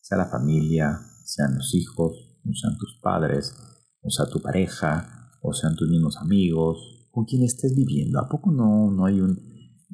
Sea 0.00 0.18
la 0.18 0.26
familia, 0.26 1.00
sean 1.24 1.54
los 1.54 1.72
hijos, 1.76 2.27
o 2.48 2.54
sean 2.54 2.76
tus 2.78 2.98
padres, 3.02 3.54
o 4.02 4.10
sea 4.10 4.26
tu 4.26 4.40
pareja, 4.40 5.30
o 5.42 5.52
sean 5.52 5.76
tus 5.76 5.88
mismos 5.88 6.16
amigos, 6.16 7.08
con 7.10 7.24
quien 7.24 7.42
estés 7.42 7.74
viviendo. 7.74 8.20
¿A 8.20 8.28
poco 8.28 8.50
no, 8.50 8.90
no 8.90 9.04
hay 9.06 9.20
un... 9.20 9.38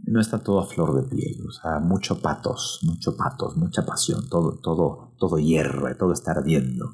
no 0.07 0.21
está 0.21 0.39
todo 0.39 0.61
a 0.61 0.67
flor 0.67 0.95
de 0.95 1.09
piel? 1.09 1.45
O 1.47 1.53
sea, 1.53 1.81
mucho 1.81 2.21
patos, 2.21 2.81
mucho 2.83 3.17
patos, 3.17 3.57
mucha 3.57 3.85
pasión, 3.85 4.29
todo, 4.29 4.59
todo, 4.63 5.15
todo 5.19 5.39
hierve, 5.39 5.95
todo 5.95 6.13
está 6.13 6.33
ardiendo. 6.33 6.87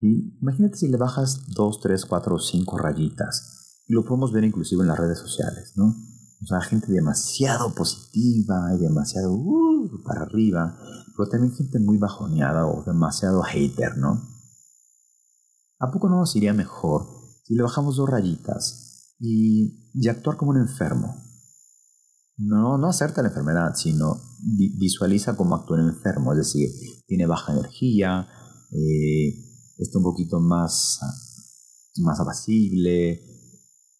Y 0.00 0.36
imagínate 0.40 0.76
si 0.76 0.88
le 0.88 0.98
bajas 0.98 1.46
dos, 1.54 1.80
tres, 1.80 2.04
cuatro 2.04 2.36
o 2.36 2.38
cinco 2.38 2.76
rayitas. 2.78 3.82
Y 3.86 3.94
lo 3.94 4.04
podemos 4.04 4.32
ver 4.32 4.44
inclusive 4.44 4.82
en 4.82 4.88
las 4.88 4.98
redes 4.98 5.18
sociales, 5.18 5.72
¿no? 5.76 5.94
O 6.42 6.46
sea, 6.46 6.60
gente 6.60 6.92
demasiado 6.92 7.74
positiva 7.74 8.74
y 8.74 8.78
demasiado 8.78 9.32
uh, 9.32 10.02
para 10.04 10.22
arriba, 10.22 10.78
pero 11.16 11.28
también 11.30 11.54
gente 11.54 11.78
muy 11.78 11.96
bajoneada 11.96 12.66
o 12.66 12.82
demasiado 12.84 13.42
hater, 13.42 13.96
¿no? 13.96 14.33
¿A 15.84 15.90
poco 15.90 16.08
no 16.08 16.16
nos 16.16 16.34
iría 16.34 16.54
mejor 16.54 17.06
si 17.44 17.54
le 17.54 17.62
bajamos 17.62 17.96
dos 17.96 18.08
rayitas 18.08 19.14
y, 19.18 19.90
y 19.92 20.08
actuar 20.08 20.38
como 20.38 20.52
un 20.52 20.56
enfermo? 20.56 21.14
No, 22.38 22.78
no 22.78 22.88
hacerte 22.88 23.20
la 23.20 23.28
enfermedad, 23.28 23.74
sino 23.74 24.18
visualiza 24.40 25.36
cómo 25.36 25.54
actúa 25.54 25.78
un 25.78 25.90
enfermo, 25.90 26.32
es 26.32 26.38
decir, 26.38 26.70
tiene 27.06 27.26
baja 27.26 27.52
energía, 27.52 28.26
eh, 28.72 29.28
está 29.76 29.98
un 29.98 30.04
poquito 30.04 30.40
más, 30.40 31.00
más 31.98 32.18
apacible, 32.18 33.20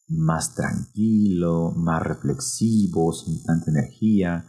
más 0.08 0.54
tranquilo, 0.54 1.72
más 1.76 2.02
reflexivo, 2.02 3.12
sin 3.12 3.42
tanta 3.42 3.70
energía, 3.70 4.46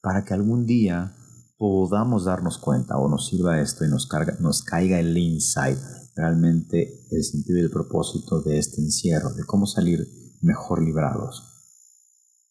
para 0.00 0.24
que 0.24 0.34
algún 0.34 0.66
día 0.66 1.16
podamos 1.58 2.24
darnos 2.24 2.58
cuenta 2.58 2.96
o 2.96 3.08
nos 3.08 3.26
sirva 3.26 3.60
esto 3.60 3.84
y 3.84 3.88
nos, 3.88 4.06
carga, 4.06 4.36
nos 4.40 4.62
caiga 4.62 5.00
el 5.00 5.18
insight, 5.18 5.78
realmente 6.20 7.06
el 7.10 7.24
sentido 7.24 7.58
y 7.58 7.62
el 7.62 7.70
propósito 7.70 8.42
de 8.42 8.58
este 8.58 8.82
encierro, 8.82 9.30
de 9.30 9.44
cómo 9.44 9.66
salir 9.66 10.06
mejor 10.42 10.82
librados. 10.82 11.42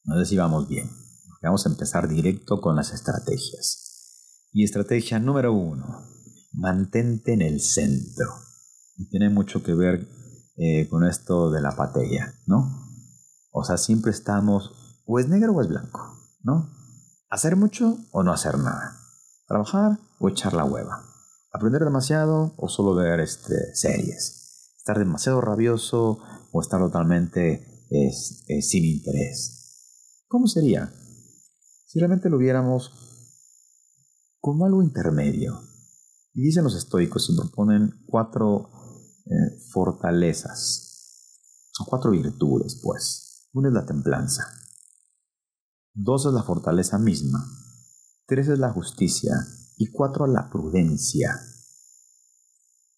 No 0.04 0.18
sé 0.18 0.26
si 0.26 0.38
vamos 0.38 0.68
bien. 0.68 0.90
Vamos 1.42 1.66
a 1.66 1.70
empezar 1.70 2.10
directo 2.10 2.60
con 2.60 2.76
las 2.76 2.92
estrategias. 2.92 4.48
Y 4.52 4.64
estrategia 4.64 5.20
número 5.20 5.54
uno, 5.54 6.10
mantente 6.52 7.34
en 7.34 7.42
el 7.42 7.62
centro. 7.62 8.28
Y 8.98 9.10
tiene 9.10 9.30
mucho 9.30 9.64
que 9.64 9.74
ver 9.74 10.08
eh, 10.58 10.90
con 10.90 11.06
esto 11.06 11.52
de 11.52 11.62
la 11.62 11.76
patella, 11.76 12.34
¿no? 12.48 12.90
O 13.52 13.64
sea, 13.64 13.78
siempre 13.78 14.12
estamos, 14.12 15.04
o 15.06 15.20
es 15.20 15.30
negro 15.30 15.54
o 15.54 15.62
es 15.62 15.68
blanco, 15.68 16.00
¿no? 16.42 16.70
Hacer 17.30 17.56
mucho 17.56 17.98
o 18.12 18.24
no 18.24 18.34
hacer 18.34 18.58
nada. 18.58 19.00
Trabajar 19.48 20.00
o 20.20 20.28
echar 20.28 20.54
la 20.54 20.66
hueva. 20.66 21.09
Aprender 21.52 21.84
demasiado 21.84 22.54
o 22.58 22.70
solo 22.70 22.96
ver 22.96 23.20
este, 23.20 23.74
series. 23.74 24.76
Estar 24.78 25.00
demasiado 25.00 25.42
rabioso 25.42 26.20
o 26.52 26.62
estar 26.62 26.80
totalmente 26.80 27.88
sin 28.62 28.86
interés. 28.86 30.26
¿Cómo 30.28 30.48
sería? 30.48 30.94
Si 31.86 32.00
realmente 32.00 32.30
lo 32.30 32.38
viéramos 32.38 32.92
como 34.40 34.66
algo 34.66 34.84
intermedio, 34.84 35.60
y 36.34 36.44
dicen 36.44 36.64
los 36.64 36.76
estoicos 36.76 37.30
y 37.30 37.36
proponen 37.36 38.06
cuatro 38.08 38.70
eh, 39.26 39.60
fortalezas, 39.72 41.72
o 41.80 41.86
cuatro 41.86 42.12
virtudes, 42.12 42.80
pues. 42.84 43.48
Una 43.52 43.70
es 43.70 43.74
la 43.74 43.86
templanza, 43.86 44.44
dos 45.94 46.28
es 46.28 46.34
la 46.34 46.44
fortaleza 46.44 47.00
misma, 47.00 47.44
tres 48.28 48.48
es 48.48 48.60
la 48.60 48.72
justicia 48.72 49.34
y 49.80 49.88
cuatro 49.88 50.28
la 50.28 50.50
prudencia. 50.50 51.40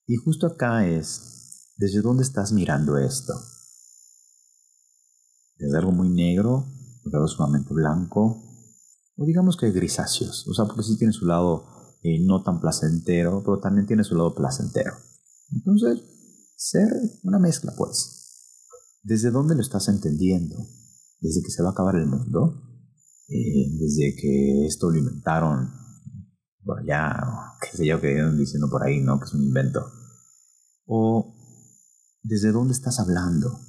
Y 0.07 0.15
justo 0.15 0.47
acá 0.47 0.87
es, 0.87 1.71
¿desde 1.77 2.01
dónde 2.01 2.23
estás 2.23 2.51
mirando 2.51 2.97
esto? 2.97 3.33
¿Desde 5.57 5.77
algo 5.77 5.91
muy 5.91 6.09
negro? 6.09 6.65
¿Desde 7.03 7.17
algo 7.17 7.27
sumamente 7.27 7.71
blanco? 7.71 8.43
O 9.15 9.25
digamos 9.25 9.57
que 9.57 9.71
grisáceos, 9.71 10.47
o 10.47 10.55
sea, 10.55 10.65
porque 10.65 10.81
sí 10.81 10.97
tiene 10.97 11.13
su 11.13 11.27
lado 11.27 11.99
eh, 12.01 12.17
no 12.25 12.41
tan 12.41 12.59
placentero, 12.59 13.43
pero 13.43 13.59
también 13.59 13.85
tiene 13.85 14.03
su 14.03 14.15
lado 14.15 14.33
placentero. 14.33 14.93
Entonces, 15.51 16.01
ser 16.55 16.87
una 17.21 17.37
mezcla, 17.37 17.75
pues. 17.77 18.17
¿Desde 19.03 19.29
dónde 19.29 19.53
lo 19.53 19.61
estás 19.61 19.87
entendiendo? 19.87 20.57
¿Desde 21.19 21.43
que 21.43 21.51
se 21.51 21.61
va 21.61 21.69
a 21.69 21.71
acabar 21.73 21.95
el 21.95 22.07
mundo? 22.07 22.59
Eh, 23.27 23.77
¿Desde 23.79 24.15
que 24.15 24.65
esto 24.65 24.89
lo 24.89 24.97
inventaron 24.97 25.80
por 26.63 26.79
allá? 26.79 27.55
qué 27.61 27.77
sé 27.77 27.85
yo, 27.85 27.99
que 28.01 28.21
diciendo 28.37 28.69
por 28.69 28.83
ahí, 28.83 29.01
¿no? 29.01 29.19
Que 29.19 29.25
es 29.25 29.33
un 29.33 29.43
invento. 29.43 29.85
¿O 30.85 31.35
desde 32.23 32.51
dónde 32.51 32.73
estás 32.73 32.99
hablando? 32.99 33.59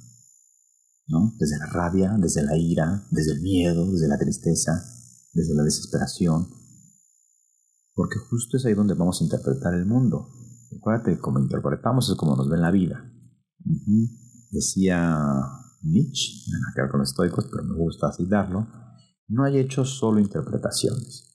¿No? 1.07 1.33
Desde 1.37 1.57
la 1.57 1.67
rabia, 1.67 2.15
desde 2.17 2.43
la 2.43 2.57
ira, 2.57 3.05
desde 3.11 3.33
el 3.33 3.41
miedo, 3.41 3.91
desde 3.91 4.07
la 4.07 4.17
tristeza, 4.17 4.83
desde 5.33 5.53
la 5.55 5.63
desesperación, 5.63 6.47
porque 7.95 8.17
justo 8.17 8.57
es 8.57 8.65
ahí 8.65 8.73
donde 8.73 8.95
vamos 8.95 9.21
a 9.21 9.23
interpretar 9.23 9.73
el 9.73 9.85
mundo. 9.85 10.29
Acuérdate, 10.77 11.19
como 11.19 11.39
interpretamos 11.39 12.09
es 12.09 12.15
como 12.15 12.35
nos 12.35 12.49
ven 12.49 12.61
la 12.61 12.71
vida. 12.71 13.11
Decía 14.49 15.19
Nietzsche, 15.81 16.49
nada 16.51 16.73
que 16.75 16.91
con 16.91 16.99
los 17.01 17.09
estoicos, 17.09 17.47
pero 17.51 17.63
me 17.63 17.75
gusta 17.75 18.07
así 18.07 18.25
darlo, 18.25 18.67
no 19.27 19.43
hay 19.43 19.59
hecho 19.59 19.85
solo 19.85 20.19
interpretaciones. 20.19 21.32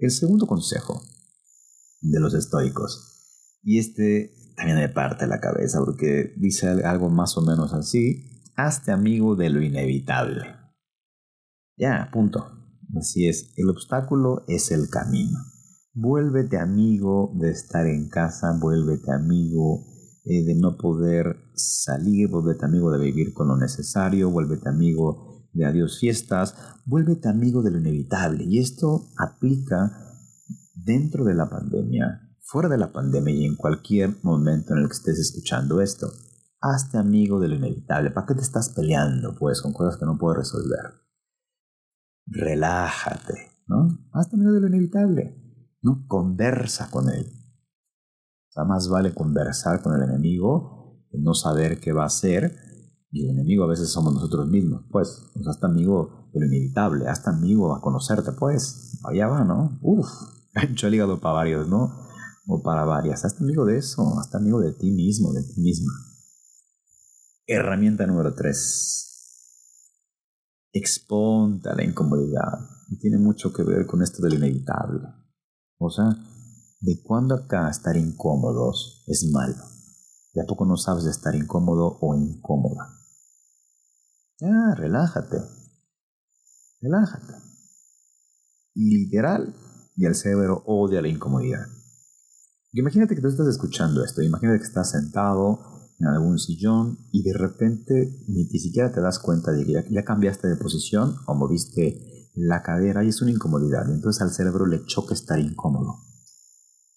El 0.00 0.10
segundo 0.10 0.46
consejo 0.46 1.02
de 2.00 2.20
los 2.20 2.32
estoicos, 2.32 3.58
y 3.62 3.78
este 3.78 4.32
también 4.56 4.78
me 4.78 4.88
parte 4.88 5.26
la 5.26 5.40
cabeza 5.40 5.78
porque 5.78 6.32
dice 6.38 6.68
algo 6.84 7.10
más 7.10 7.36
o 7.36 7.42
menos 7.42 7.74
así, 7.74 8.42
hazte 8.56 8.92
amigo 8.92 9.36
de 9.36 9.50
lo 9.50 9.60
inevitable. 9.60 10.56
Ya, 11.76 12.08
punto. 12.12 12.46
Así 12.98 13.28
es, 13.28 13.52
el 13.56 13.68
obstáculo 13.68 14.44
es 14.48 14.70
el 14.70 14.88
camino. 14.88 15.38
Vuélvete 15.92 16.58
amigo 16.58 17.32
de 17.34 17.50
estar 17.50 17.86
en 17.86 18.08
casa, 18.08 18.56
vuélvete 18.58 19.12
amigo 19.12 19.84
eh, 20.24 20.44
de 20.44 20.54
no 20.54 20.78
poder 20.78 21.36
salir, 21.54 22.28
vuélvete 22.28 22.64
amigo 22.64 22.90
de 22.90 23.04
vivir 23.04 23.34
con 23.34 23.48
lo 23.48 23.56
necesario, 23.58 24.30
vuélvete 24.30 24.70
amigo 24.70 25.29
de 25.52 25.66
adiós 25.66 25.98
fiestas, 25.98 26.54
vuélvete 26.84 27.28
amigo 27.28 27.62
de 27.62 27.70
lo 27.70 27.78
inevitable. 27.78 28.44
Y 28.44 28.58
esto 28.58 29.08
aplica 29.18 29.92
dentro 30.74 31.24
de 31.24 31.34
la 31.34 31.48
pandemia, 31.48 32.34
fuera 32.40 32.68
de 32.68 32.78
la 32.78 32.92
pandemia 32.92 33.34
y 33.34 33.44
en 33.44 33.56
cualquier 33.56 34.16
momento 34.22 34.74
en 34.74 34.80
el 34.80 34.86
que 34.88 34.94
estés 34.94 35.18
escuchando 35.18 35.80
esto. 35.80 36.12
Hazte 36.60 36.98
amigo 36.98 37.40
de 37.40 37.48
lo 37.48 37.54
inevitable. 37.54 38.10
¿Para 38.10 38.26
qué 38.26 38.34
te 38.34 38.42
estás 38.42 38.68
peleando, 38.70 39.34
pues, 39.38 39.62
con 39.62 39.72
cosas 39.72 39.98
que 39.98 40.04
no 40.04 40.18
puedes 40.18 40.38
resolver? 40.38 40.92
Relájate, 42.26 43.50
¿no? 43.66 43.88
Hazte 44.12 44.36
amigo 44.36 44.52
de 44.52 44.60
lo 44.60 44.68
inevitable. 44.68 45.40
¿no? 45.82 46.04
Conversa 46.06 46.90
con 46.90 47.08
él. 47.08 47.26
O 48.56 48.64
más 48.64 48.88
vale 48.88 49.14
conversar 49.14 49.80
con 49.80 49.94
el 49.94 50.02
enemigo 50.02 51.06
que 51.10 51.18
no 51.18 51.34
saber 51.34 51.80
qué 51.80 51.92
va 51.92 52.02
a 52.04 52.06
hacer. 52.06 52.54
Y 53.12 53.24
el 53.24 53.30
enemigo 53.30 53.64
a 53.64 53.68
veces 53.68 53.90
somos 53.90 54.14
nosotros 54.14 54.48
mismos, 54.48 54.84
pues. 54.90 55.22
Hasta 55.46 55.66
amigo 55.66 56.30
de 56.32 56.40
lo 56.40 56.46
inevitable, 56.46 57.08
hasta 57.08 57.30
amigo 57.30 57.74
a 57.74 57.80
conocerte, 57.80 58.32
pues. 58.32 58.98
Allá 59.02 59.26
va, 59.26 59.44
¿no? 59.44 59.78
Uf, 59.82 60.08
hecho 60.54 60.86
el 60.86 60.94
hígado 60.94 61.20
para 61.20 61.34
varios, 61.34 61.68
¿no? 61.68 61.92
O 62.46 62.62
para 62.62 62.84
varias. 62.84 63.24
Hasta 63.24 63.42
amigo 63.42 63.64
de 63.64 63.78
eso, 63.78 64.18
hasta 64.20 64.38
amigo 64.38 64.60
de 64.60 64.72
ti 64.72 64.90
mismo, 64.90 65.32
de 65.32 65.42
ti 65.42 65.60
misma. 65.60 65.92
Herramienta 67.46 68.06
número 68.06 68.34
3. 68.34 69.06
Exponte 70.72 71.68
a 71.68 71.74
la 71.74 71.84
incomodidad. 71.84 72.60
Y 72.90 72.98
tiene 72.98 73.18
mucho 73.18 73.52
que 73.52 73.64
ver 73.64 73.86
con 73.86 74.02
esto 74.02 74.22
de 74.22 74.30
lo 74.30 74.36
inevitable. 74.36 75.00
O 75.78 75.90
sea, 75.90 76.16
de 76.80 77.02
cuándo 77.02 77.34
acá 77.34 77.68
estar 77.68 77.96
incómodos 77.96 79.04
es 79.08 79.28
malo. 79.32 79.64
¿De 80.32 80.42
a 80.42 80.46
poco 80.46 80.64
no 80.64 80.76
sabes 80.76 81.04
de 81.04 81.10
estar 81.10 81.34
incómodo 81.34 81.98
o 82.00 82.14
incómoda? 82.14 82.99
Ya, 84.40 84.74
relájate. 84.74 85.36
Relájate. 86.80 87.34
Y 88.74 89.04
literal, 89.04 89.54
y 89.96 90.06
el 90.06 90.14
cerebro 90.14 90.62
odia 90.66 91.02
la 91.02 91.08
incomodidad. 91.08 91.66
Imagínate 92.72 93.14
que 93.14 93.20
tú 93.20 93.28
estás 93.28 93.48
escuchando 93.48 94.02
esto, 94.02 94.22
imagínate 94.22 94.60
que 94.60 94.64
estás 94.64 94.90
sentado 94.90 95.60
en 95.98 96.06
algún 96.06 96.38
sillón 96.38 96.98
y 97.12 97.22
de 97.22 97.36
repente 97.36 98.24
ni, 98.28 98.46
siquiera 98.46 98.90
te 98.92 99.02
das 99.02 99.18
cuenta 99.18 99.52
de 99.52 99.66
que 99.66 99.72
ya, 99.72 99.84
ya 99.90 100.04
cambiaste 100.04 100.48
de 100.48 100.56
posición 100.56 101.16
o 101.26 101.34
moviste 101.34 102.30
la 102.34 102.62
cadera 102.62 103.04
y 103.04 103.08
es 103.08 103.20
una 103.20 103.32
incomodidad. 103.32 103.86
Y 103.88 103.92
entonces 103.92 104.22
al 104.22 104.30
cerebro 104.30 104.64
le 104.64 104.84
choca 104.86 105.12
estar 105.12 105.38
incómodo. 105.38 105.96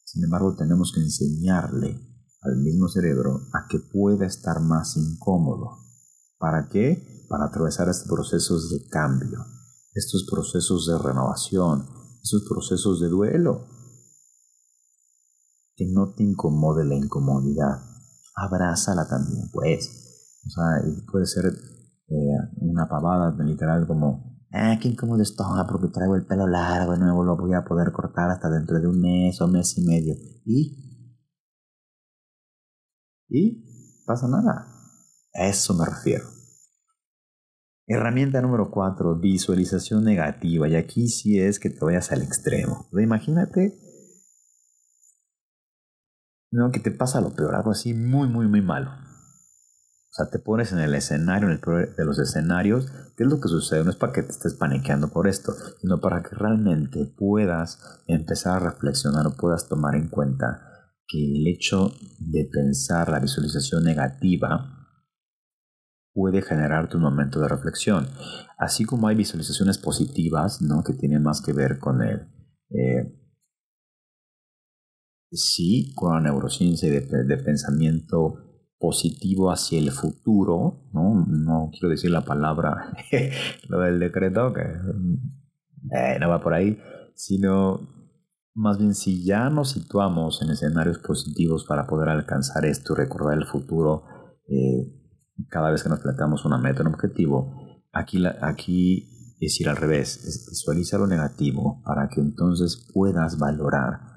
Sin 0.06 0.24
embargo, 0.24 0.56
tenemos 0.56 0.94
que 0.94 1.02
enseñarle 1.02 2.00
al 2.42 2.58
mismo 2.58 2.88
cerebro 2.88 3.42
a 3.52 3.68
que 3.68 3.80
pueda 3.80 4.26
estar 4.26 4.62
más 4.62 4.96
incómodo. 4.96 5.80
¿Para 6.38 6.70
qué? 6.70 7.13
Para 7.28 7.46
atravesar 7.46 7.90
estos 7.90 8.08
procesos 8.08 8.70
de 8.70 8.88
cambio, 8.90 9.46
estos 9.94 10.28
procesos 10.30 10.88
de 10.88 10.98
renovación, 10.98 11.88
estos 12.24 12.44
procesos 12.48 13.00
de 13.02 13.10
duelo. 13.10 13.68
Que 15.76 15.88
no 15.92 16.14
te 16.14 16.24
incomode 16.24 16.86
la 16.86 16.96
incomodidad. 16.96 17.82
Abrázala 18.36 19.08
también, 19.08 19.50
pues. 19.52 20.40
O 20.46 20.50
sea, 20.50 20.84
puede 21.12 21.26
ser 21.26 21.46
eh, 21.46 22.38
una 22.58 22.88
pavada 22.88 23.36
literal 23.44 23.88
como, 23.88 24.40
ah, 24.52 24.78
qué 24.82 24.90
incómodo 24.90 25.22
estoy 25.22 25.46
porque 25.70 25.88
traigo 25.88 26.16
el 26.16 26.26
pelo 26.26 26.48
largo 26.48 26.96
y 26.96 27.00
no 27.00 27.24
lo 27.24 27.38
voy 27.38 27.54
a 27.54 27.64
poder 27.64 27.92
cortar 27.92 28.30
hasta 28.30 28.50
dentro 28.50 28.80
de 28.80 28.88
un 28.88 29.00
mes 29.00 29.40
o 29.42 29.48
mes 29.48 29.78
y 29.78 29.86
medio. 29.86 30.16
¿Y? 30.46 30.84
¿Y? 33.30 34.04
Pasa 34.06 34.28
nada. 34.28 34.68
A 35.34 35.48
eso 35.48 35.74
me 35.74 35.86
refiero. 35.86 36.26
Herramienta 37.86 38.42
número 38.42 38.72
4, 38.72 39.20
visualización 39.20 40.04
negativa. 40.04 40.68
Y 40.68 40.76
aquí 40.76 41.10
sí 41.10 41.40
es 41.40 41.60
que 41.60 41.70
te 41.70 41.84
vayas 41.84 42.12
al 42.12 42.22
extremo. 42.22 42.88
imagínate 42.94 43.78
no, 46.54 46.70
que 46.72 46.80
te 46.80 46.92
pasa 46.92 47.20
lo 47.20 47.34
peor, 47.34 47.56
algo 47.56 47.72
así 47.72 47.96
muy, 47.96 48.28
muy, 48.28 48.48
muy 48.48 48.62
malo. 48.62 48.92
O 48.92 50.16
sea, 50.16 50.30
te 50.30 50.38
pones 50.38 50.72
en 50.72 50.78
el 50.78 50.94
escenario, 50.94 51.48
en 51.48 51.54
el 51.54 51.60
peor 51.60 51.96
de 51.96 52.06
los 52.06 52.20
escenarios, 52.20 52.92
¿qué 53.18 53.24
es 53.24 53.30
lo 53.30 53.42
que 53.42 53.50
sucede? 53.50 53.84
No 53.84 53.90
es 53.90 53.96
para 53.96 54.14
que 54.14 54.22
te 54.22 54.30
estés 54.30 54.54
paniqueando 54.54 55.08
por 55.08 55.28
esto, 55.28 55.52
sino 55.82 56.00
para 56.00 56.22
que 56.22 56.36
realmente 56.36 57.12
puedas 57.18 57.80
empezar 58.06 58.58
a 58.58 58.70
reflexionar 58.70 59.26
o 59.26 59.36
puedas 59.36 59.68
tomar 59.68 59.96
en 59.96 60.10
cuenta 60.10 60.62
que 61.08 61.18
el 61.18 61.48
hecho 61.48 61.92
de 62.20 62.48
pensar 62.54 63.10
la 63.10 63.20
visualización 63.20 63.84
negativa 63.84 64.83
puede 66.14 66.42
generarte 66.42 66.98
un 66.98 67.04
momento 67.04 67.40
de 67.40 67.48
reflexión. 67.48 68.08
Así 68.58 68.86
como 68.86 69.08
hay 69.08 69.16
visualizaciones 69.16 69.78
positivas, 69.78 70.62
¿no? 70.62 70.84
Que 70.84 70.94
tienen 70.94 71.24
más 71.24 71.42
que 71.42 71.54
ver 71.54 71.80
con 71.80 72.02
el... 72.02 72.28
Eh, 72.70 73.20
sí, 75.32 75.94
con 75.96 76.14
la 76.14 76.22
neurociencia 76.22 76.88
y 76.88 76.92
de, 76.92 77.38
pensamiento 77.38 78.40
positivo 78.78 79.52
hacia 79.52 79.80
el 79.80 79.92
futuro, 79.92 80.90
¿no? 80.94 81.26
No 81.28 81.70
quiero 81.72 81.90
decir 81.90 82.12
la 82.12 82.26
palabra, 82.26 82.94
lo 83.70 83.80
del 83.80 84.00
decreto, 84.00 84.54
que 84.54 84.62
eh, 84.62 86.18
no 86.20 86.30
va 86.30 86.42
por 86.42 86.54
ahí, 86.54 86.78
sino 87.16 87.80
más 88.56 88.78
bien 88.78 88.94
si 88.94 89.26
ya 89.26 89.50
nos 89.50 89.72
situamos 89.72 90.42
en 90.42 90.52
escenarios 90.52 91.00
positivos 91.00 91.66
para 91.66 91.88
poder 91.88 92.10
alcanzar 92.10 92.66
esto 92.66 92.94
y 92.94 92.98
recordar 92.98 93.38
el 93.38 93.46
futuro, 93.46 94.04
eh, 94.48 95.03
cada 95.50 95.72
vez 95.72 95.84
que 95.84 95.90
nos 95.90 96.00
planteamos 96.00 96.46
una 96.46 96.58
meta, 96.58 96.82
un 96.82 96.94
objetivo, 96.94 97.54
aquí, 97.92 98.24
aquí 98.42 99.38
es 99.40 99.60
ir 99.60 99.70
al 99.70 99.78
revés, 99.78 100.24
es 100.26 100.48
visualiza 100.50 100.98
lo 100.98 101.08
negativo 101.08 101.82
para 101.84 102.08
que 102.10 102.22
entonces 102.22 102.90
puedas 102.94 103.38
valorar 103.38 104.14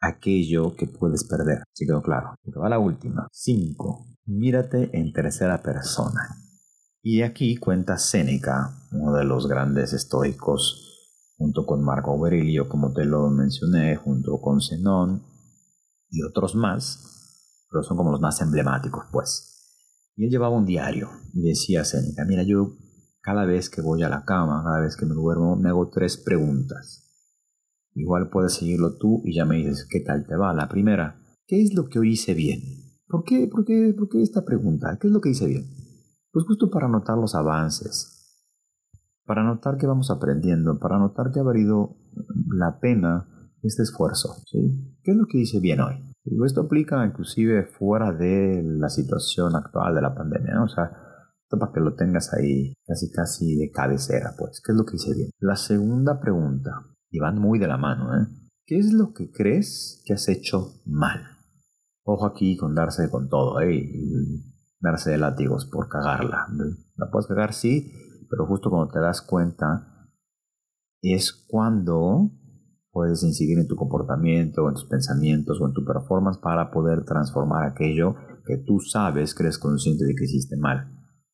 aquello 0.00 0.74
que 0.76 0.86
puedes 0.86 1.24
perder. 1.24 1.62
¿Sí 1.72 1.86
quedó 1.86 2.02
claro? 2.02 2.34
va 2.60 2.68
la 2.68 2.78
última. 2.78 3.28
5. 3.32 4.18
Mírate 4.26 4.90
en 4.98 5.12
tercera 5.12 5.62
persona. 5.62 6.36
Y 7.02 7.22
aquí 7.22 7.56
cuenta 7.56 7.96
Séneca, 7.96 8.88
uno 8.92 9.12
de 9.14 9.24
los 9.24 9.46
grandes 9.48 9.92
estoicos, 9.92 11.34
junto 11.38 11.64
con 11.64 11.82
Marco 11.82 12.10
Aurelio, 12.10 12.68
como 12.68 12.92
te 12.92 13.04
lo 13.06 13.30
mencioné, 13.30 13.96
junto 13.96 14.40
con 14.40 14.60
Zenón 14.60 15.22
y 16.10 16.22
otros 16.22 16.54
más, 16.54 17.66
pero 17.70 17.82
son 17.82 17.96
como 17.96 18.10
los 18.10 18.20
más 18.20 18.40
emblemáticos, 18.42 19.06
pues. 19.10 19.59
Y 20.16 20.24
él 20.24 20.30
llevaba 20.30 20.56
un 20.56 20.66
diario 20.66 21.08
y 21.32 21.42
decía 21.42 21.82
a 21.82 21.84
Seneca, 21.84 22.24
mira, 22.24 22.42
yo 22.42 22.76
cada 23.22 23.44
vez 23.44 23.70
que 23.70 23.82
voy 23.82 24.02
a 24.02 24.08
la 24.08 24.24
cama, 24.24 24.62
cada 24.64 24.80
vez 24.80 24.96
que 24.96 25.06
me 25.06 25.14
duermo, 25.14 25.56
me 25.56 25.68
hago 25.68 25.90
tres 25.90 26.16
preguntas. 26.16 27.06
Igual 27.94 28.30
puedes 28.30 28.54
seguirlo 28.54 28.96
tú 28.98 29.22
y 29.24 29.34
ya 29.34 29.44
me 29.44 29.56
dices 29.56 29.86
qué 29.90 30.00
tal 30.00 30.26
te 30.26 30.36
va. 30.36 30.54
La 30.54 30.68
primera, 30.68 31.20
¿qué 31.46 31.62
es 31.62 31.74
lo 31.74 31.88
que 31.88 31.98
hoy 31.98 32.12
hice 32.12 32.34
bien? 32.34 32.60
¿Por 33.06 33.24
qué, 33.24 33.48
por 33.50 33.64
qué, 33.64 33.94
por 33.96 34.08
qué 34.08 34.22
esta 34.22 34.44
pregunta? 34.44 34.98
¿Qué 35.00 35.08
es 35.08 35.12
lo 35.12 35.20
que 35.20 35.30
hice 35.30 35.46
bien? 35.46 35.66
Pues 36.32 36.46
justo 36.46 36.70
para 36.70 36.88
notar 36.88 37.18
los 37.18 37.34
avances, 37.34 38.20
para 39.26 39.42
notar 39.42 39.76
que 39.76 39.86
vamos 39.86 40.10
aprendiendo, 40.10 40.78
para 40.78 40.98
notar 40.98 41.30
que 41.32 41.40
ha 41.40 41.42
valido 41.42 41.96
la 42.46 42.78
pena 42.80 43.28
este 43.62 43.82
esfuerzo. 43.82 44.34
¿sí? 44.46 44.96
¿Qué 45.02 45.10
es 45.10 45.16
lo 45.16 45.26
que 45.26 45.38
hice 45.38 45.60
bien 45.60 45.80
hoy? 45.80 46.09
Esto 46.44 46.62
aplica 46.62 47.04
inclusive 47.04 47.64
fuera 47.66 48.12
de 48.12 48.62
la 48.64 48.88
situación 48.88 49.56
actual 49.56 49.94
de 49.94 50.02
la 50.02 50.14
pandemia, 50.14 50.62
O 50.62 50.68
sea, 50.68 50.90
esto 51.42 51.58
para 51.58 51.72
que 51.72 51.80
lo 51.80 51.94
tengas 51.94 52.32
ahí 52.34 52.74
casi 52.86 53.10
casi 53.10 53.56
de 53.56 53.70
cabecera, 53.70 54.34
pues. 54.38 54.62
¿Qué 54.64 54.72
es 54.72 54.78
lo 54.78 54.84
que 54.84 54.96
hice 54.96 55.14
bien? 55.14 55.30
La 55.38 55.56
segunda 55.56 56.20
pregunta, 56.20 56.70
y 57.10 57.18
van 57.18 57.38
muy 57.38 57.58
de 57.58 57.66
la 57.66 57.76
mano, 57.76 58.14
¿eh? 58.16 58.26
¿Qué 58.64 58.78
es 58.78 58.92
lo 58.92 59.12
que 59.12 59.30
crees 59.30 60.02
que 60.04 60.14
has 60.14 60.28
hecho 60.28 60.80
mal? 60.86 61.20
Ojo 62.04 62.26
aquí 62.26 62.56
con 62.56 62.74
darse 62.74 63.10
con 63.10 63.28
todo, 63.28 63.60
¿eh? 63.60 63.74
Y 63.74 64.50
darse 64.80 65.10
de 65.10 65.18
látigos 65.18 65.66
por 65.66 65.88
cagarla. 65.88 66.46
La 66.96 67.10
puedes 67.10 67.26
cagar, 67.26 67.52
sí, 67.52 67.92
pero 68.30 68.46
justo 68.46 68.70
cuando 68.70 68.92
te 68.92 69.00
das 69.00 69.22
cuenta 69.22 70.08
es 71.02 71.32
cuando 71.48 72.30
puedes 72.92 73.22
incidir 73.22 73.58
en 73.58 73.68
tu 73.68 73.76
comportamiento, 73.76 74.68
en 74.68 74.74
tus 74.74 74.86
pensamientos 74.86 75.60
o 75.60 75.66
en 75.66 75.72
tu 75.72 75.84
performance 75.84 76.38
para 76.38 76.70
poder 76.70 77.04
transformar 77.04 77.64
aquello 77.68 78.14
que 78.44 78.58
tú 78.58 78.80
sabes 78.80 79.34
que 79.34 79.44
eres 79.44 79.58
consciente 79.58 80.04
de 80.04 80.14
que 80.14 80.24
hiciste 80.24 80.56
mal, 80.56 80.88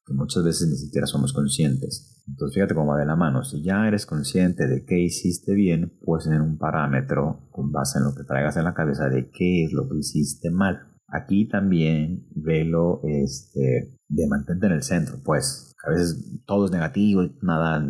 que 0.04 0.14
muchas 0.14 0.44
veces 0.44 0.68
ni 0.68 0.76
siquiera 0.76 1.06
somos 1.06 1.32
conscientes. 1.32 2.24
Entonces 2.28 2.54
fíjate 2.54 2.74
cómo 2.74 2.92
va 2.92 2.98
de 2.98 3.06
la 3.06 3.16
mano, 3.16 3.44
si 3.44 3.62
ya 3.62 3.86
eres 3.86 4.04
consciente 4.04 4.66
de 4.66 4.84
que 4.84 4.98
hiciste 4.98 5.54
bien, 5.54 5.96
puedes 6.04 6.24
tener 6.24 6.40
un 6.40 6.58
parámetro 6.58 7.48
con 7.50 7.70
base 7.72 7.98
en 7.98 8.04
lo 8.04 8.14
que 8.14 8.24
traigas 8.24 8.56
en 8.56 8.64
la 8.64 8.74
cabeza 8.74 9.08
de 9.08 9.30
qué 9.30 9.64
es 9.64 9.72
lo 9.72 9.88
que 9.88 9.98
hiciste 9.98 10.50
mal. 10.50 10.92
Aquí 11.08 11.48
también 11.48 12.26
velo 12.34 13.00
este, 13.04 13.96
de 14.08 14.28
mantente 14.28 14.66
en 14.66 14.72
el 14.72 14.82
centro, 14.82 15.18
pues 15.24 15.72
a 15.86 15.90
veces 15.90 16.42
todo 16.46 16.66
es 16.66 16.72
negativo, 16.72 17.22
nada, 17.42 17.80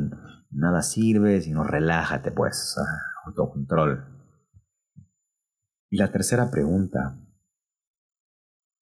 nada 0.50 0.82
sirve, 0.82 1.40
sino 1.40 1.64
relájate 1.64 2.30
pues 2.30 2.76
autocontrol. 3.26 4.04
Y 5.90 5.98
la 5.98 6.10
tercera 6.10 6.50
pregunta, 6.50 7.20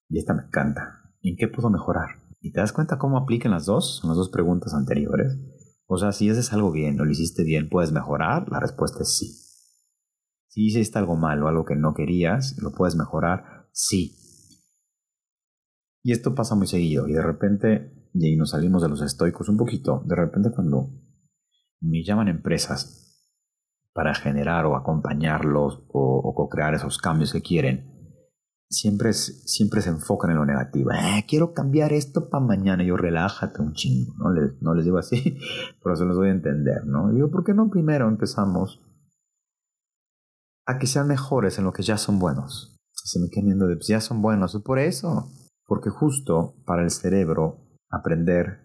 y 0.08 0.18
esta 0.18 0.34
me 0.34 0.44
encanta, 0.44 1.12
¿en 1.22 1.36
qué 1.36 1.48
puedo 1.48 1.70
mejorar? 1.70 2.22
¿Y 2.40 2.52
te 2.52 2.60
das 2.60 2.72
cuenta 2.72 2.98
cómo 2.98 3.18
apliquen 3.18 3.50
las 3.50 3.66
dos, 3.66 4.02
las 4.04 4.16
dos 4.16 4.30
preguntas 4.30 4.74
anteriores? 4.74 5.38
O 5.86 5.98
sea, 5.98 6.12
si 6.12 6.28
haces 6.30 6.52
algo 6.52 6.70
bien 6.70 7.00
o 7.00 7.04
lo 7.04 7.10
hiciste 7.10 7.44
bien, 7.44 7.68
¿puedes 7.68 7.92
mejorar? 7.92 8.48
La 8.50 8.60
respuesta 8.60 9.02
es 9.02 9.16
sí. 9.16 9.32
Si 10.48 10.66
hiciste 10.66 10.98
algo 10.98 11.16
mal 11.16 11.42
o 11.42 11.48
algo 11.48 11.64
que 11.64 11.76
no 11.76 11.94
querías, 11.94 12.56
¿lo 12.58 12.72
puedes 12.72 12.96
mejorar? 12.96 13.68
Sí. 13.72 14.16
Y 16.02 16.12
esto 16.12 16.34
pasa 16.34 16.54
muy 16.54 16.66
seguido 16.66 17.08
y 17.08 17.12
de 17.12 17.22
repente, 17.22 18.10
y 18.14 18.36
nos 18.36 18.50
salimos 18.50 18.82
de 18.82 18.88
los 18.88 19.02
estoicos 19.02 19.48
un 19.48 19.56
poquito, 19.56 20.02
de 20.06 20.14
repente 20.14 20.50
cuando 20.54 20.90
me 21.80 22.04
llaman 22.04 22.28
empresas 22.28 23.03
para 23.94 24.14
generar 24.14 24.66
o 24.66 24.76
acompañarlos 24.76 25.84
o, 25.88 26.34
co-crear 26.34 26.74
esos 26.74 26.98
cambios 26.98 27.32
que 27.32 27.40
quieren, 27.40 28.18
siempre, 28.68 29.12
siempre 29.12 29.80
se 29.82 29.90
enfocan 29.90 30.32
en 30.32 30.36
lo 30.36 30.44
negativo. 30.44 30.90
Eh, 30.90 31.24
quiero 31.28 31.54
cambiar 31.54 31.92
esto 31.92 32.28
para 32.28 32.44
mañana. 32.44 32.82
yo, 32.82 32.96
relájate 32.96 33.62
un 33.62 33.72
chingo. 33.72 34.12
No 34.18 34.32
les, 34.32 34.60
no 34.60 34.74
les 34.74 34.84
digo 34.84 34.98
así, 34.98 35.38
pero 35.82 35.94
se 35.94 36.04
los 36.04 36.16
doy 36.16 36.28
a 36.28 36.32
entender. 36.32 36.84
¿no? 36.84 37.12
digo, 37.12 37.30
¿por 37.30 37.44
qué 37.44 37.54
no 37.54 37.70
primero 37.70 38.08
empezamos 38.08 38.82
a 40.66 40.78
que 40.78 40.88
sean 40.88 41.06
mejores 41.06 41.58
en 41.58 41.64
lo 41.64 41.72
que 41.72 41.84
ya 41.84 41.96
son 41.96 42.18
buenos? 42.18 42.76
Se 42.92 43.20
me 43.20 43.28
quedan 43.30 43.46
viendo 43.46 43.68
de, 43.68 43.76
pues 43.76 43.86
ya 43.86 44.00
son 44.00 44.20
buenos. 44.20 44.60
Por 44.64 44.80
eso. 44.80 45.30
Porque 45.66 45.88
justo 45.88 46.56
para 46.66 46.82
el 46.82 46.90
cerebro, 46.90 47.78
aprender, 47.88 48.60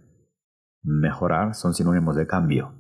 mejorar 0.82 1.54
son 1.54 1.74
sinónimos 1.74 2.16
de 2.16 2.28
cambio. 2.28 2.74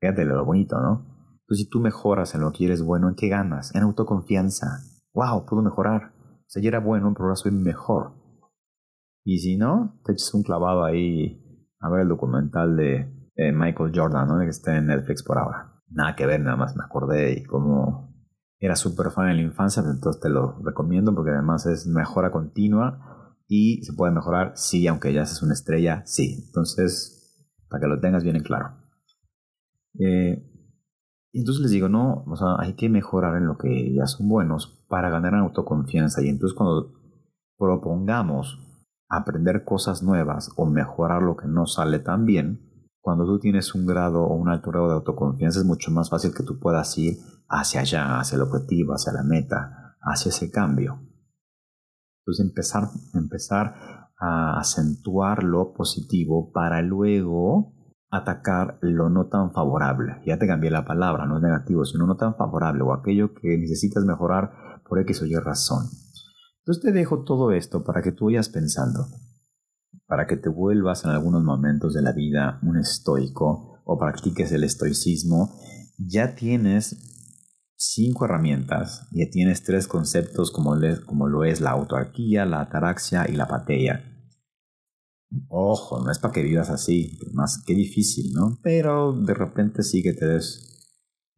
Fíjate 0.00 0.24
lo 0.24 0.44
bonito, 0.44 0.80
¿no? 0.80 1.15
Entonces, 1.46 1.66
si 1.66 1.70
tú 1.70 1.80
mejoras 1.80 2.34
en 2.34 2.40
lo 2.40 2.50
que 2.50 2.64
eres 2.64 2.82
bueno, 2.82 3.08
¿en 3.08 3.14
qué 3.14 3.28
ganas? 3.28 3.72
En 3.74 3.84
autoconfianza. 3.84 4.80
¡Wow! 5.14 5.46
Puedo 5.46 5.62
mejorar. 5.62 6.12
O 6.18 6.48
sea, 6.48 6.60
yo 6.60 6.68
era 6.68 6.80
bueno, 6.80 7.12
pero 7.14 7.26
ahora 7.26 7.36
soy 7.36 7.52
mejor. 7.52 8.14
Y 9.24 9.38
si 9.38 9.56
no, 9.56 10.00
te 10.04 10.12
echas 10.12 10.34
un 10.34 10.42
clavado 10.42 10.84
ahí 10.84 11.40
a 11.78 11.88
ver 11.88 12.00
el 12.00 12.08
documental 12.08 12.76
de 12.76 13.12
Michael 13.52 13.92
Jordan, 13.94 14.26
¿no? 14.26 14.40
Que 14.40 14.48
está 14.48 14.76
en 14.76 14.86
Netflix 14.86 15.22
por 15.22 15.38
ahora. 15.38 15.82
Nada 15.88 16.16
que 16.16 16.26
ver, 16.26 16.40
nada 16.40 16.56
más 16.56 16.74
me 16.74 16.82
acordé 16.84 17.34
y 17.34 17.44
como 17.44 18.12
era 18.58 18.74
súper 18.74 19.10
fan 19.10 19.28
en 19.28 19.36
la 19.36 19.42
infancia, 19.42 19.82
pues 19.82 19.94
entonces 19.94 20.20
te 20.20 20.30
lo 20.30 20.58
recomiendo 20.64 21.14
porque 21.14 21.30
además 21.30 21.66
es 21.66 21.86
mejora 21.86 22.32
continua 22.32 23.36
y 23.46 23.84
se 23.84 23.92
puede 23.92 24.12
mejorar, 24.12 24.52
sí, 24.56 24.86
aunque 24.88 25.12
ya 25.12 25.24
seas 25.26 25.42
una 25.42 25.52
estrella, 25.52 26.02
sí. 26.06 26.44
Entonces, 26.46 27.46
para 27.68 27.82
que 27.82 27.86
lo 27.86 28.00
tengas 28.00 28.24
bien 28.24 28.36
en 28.36 28.42
claro. 28.42 28.78
Eh, 30.00 30.55
entonces 31.38 31.62
les 31.62 31.70
digo, 31.70 31.88
no, 31.88 32.24
o 32.26 32.36
sea, 32.36 32.56
hay 32.58 32.74
que 32.74 32.88
mejorar 32.88 33.36
en 33.36 33.46
lo 33.46 33.58
que 33.58 33.92
ya 33.94 34.06
son 34.06 34.28
buenos 34.28 34.84
para 34.88 35.10
ganar 35.10 35.34
autoconfianza. 35.34 36.22
Y 36.22 36.28
entonces 36.28 36.56
cuando 36.56 36.92
propongamos 37.58 38.58
aprender 39.08 39.64
cosas 39.64 40.02
nuevas 40.02 40.50
o 40.56 40.66
mejorar 40.66 41.22
lo 41.22 41.36
que 41.36 41.46
no 41.46 41.66
sale 41.66 41.98
tan 41.98 42.24
bien, 42.24 42.88
cuando 43.00 43.24
tú 43.24 43.38
tienes 43.38 43.74
un 43.74 43.86
grado 43.86 44.24
o 44.24 44.34
un 44.34 44.48
alto 44.48 44.70
grado 44.70 44.88
de 44.88 44.94
autoconfianza 44.94 45.60
es 45.60 45.66
mucho 45.66 45.90
más 45.90 46.10
fácil 46.10 46.34
que 46.34 46.42
tú 46.42 46.58
puedas 46.58 46.96
ir 46.98 47.18
hacia 47.48 47.82
allá, 47.82 48.18
hacia 48.18 48.36
el 48.36 48.42
objetivo, 48.42 48.94
hacia 48.94 49.12
la 49.12 49.22
meta, 49.22 49.96
hacia 50.00 50.30
ese 50.30 50.50
cambio. 50.50 50.98
Entonces 52.24 52.46
empezar 53.14 53.68
a 54.18 54.58
acentuar 54.58 55.44
lo 55.44 55.72
positivo 55.74 56.50
para 56.50 56.82
luego 56.82 57.75
atacar 58.10 58.78
lo 58.80 59.10
no 59.10 59.26
tan 59.26 59.52
favorable. 59.52 60.22
Ya 60.26 60.38
te 60.38 60.46
cambié 60.46 60.70
la 60.70 60.84
palabra, 60.84 61.26
no 61.26 61.36
es 61.36 61.42
negativo, 61.42 61.84
sino 61.84 62.06
no 62.06 62.16
tan 62.16 62.36
favorable 62.36 62.82
o 62.82 62.92
aquello 62.92 63.34
que 63.34 63.58
necesitas 63.58 64.04
mejorar 64.04 64.82
por 64.88 64.98
X 65.00 65.22
o 65.22 65.26
Y 65.26 65.34
razón. 65.34 65.86
Entonces 66.58 66.82
te 66.82 66.92
dejo 66.92 67.24
todo 67.24 67.52
esto 67.52 67.84
para 67.84 68.02
que 68.02 68.12
tú 68.12 68.26
vayas 68.26 68.48
pensando, 68.48 69.06
para 70.06 70.26
que 70.26 70.36
te 70.36 70.48
vuelvas 70.48 71.04
en 71.04 71.10
algunos 71.10 71.44
momentos 71.44 71.94
de 71.94 72.02
la 72.02 72.12
vida 72.12 72.58
un 72.62 72.76
estoico 72.76 73.82
o 73.84 73.98
practiques 73.98 74.50
el 74.52 74.64
estoicismo. 74.64 75.52
Ya 75.98 76.34
tienes 76.34 77.14
cinco 77.76 78.24
herramientas, 78.24 79.08
ya 79.12 79.26
tienes 79.30 79.62
tres 79.62 79.86
conceptos 79.86 80.50
como, 80.50 80.74
como 81.04 81.28
lo 81.28 81.44
es 81.44 81.60
la 81.60 81.70
autarquía, 81.70 82.44
la 82.44 82.62
ataraxia 82.62 83.26
y 83.28 83.36
la 83.36 83.46
pateia. 83.46 84.15
Ojo, 85.48 86.02
no 86.02 86.10
es 86.10 86.18
para 86.18 86.32
que 86.32 86.42
vivas 86.42 86.70
así, 86.70 87.18
más 87.32 87.62
que 87.66 87.74
difícil, 87.74 88.32
¿no? 88.32 88.58
Pero 88.62 89.12
de 89.12 89.34
repente 89.34 89.82
sí 89.82 90.02
que 90.02 90.12
te 90.12 90.26
des 90.26 90.66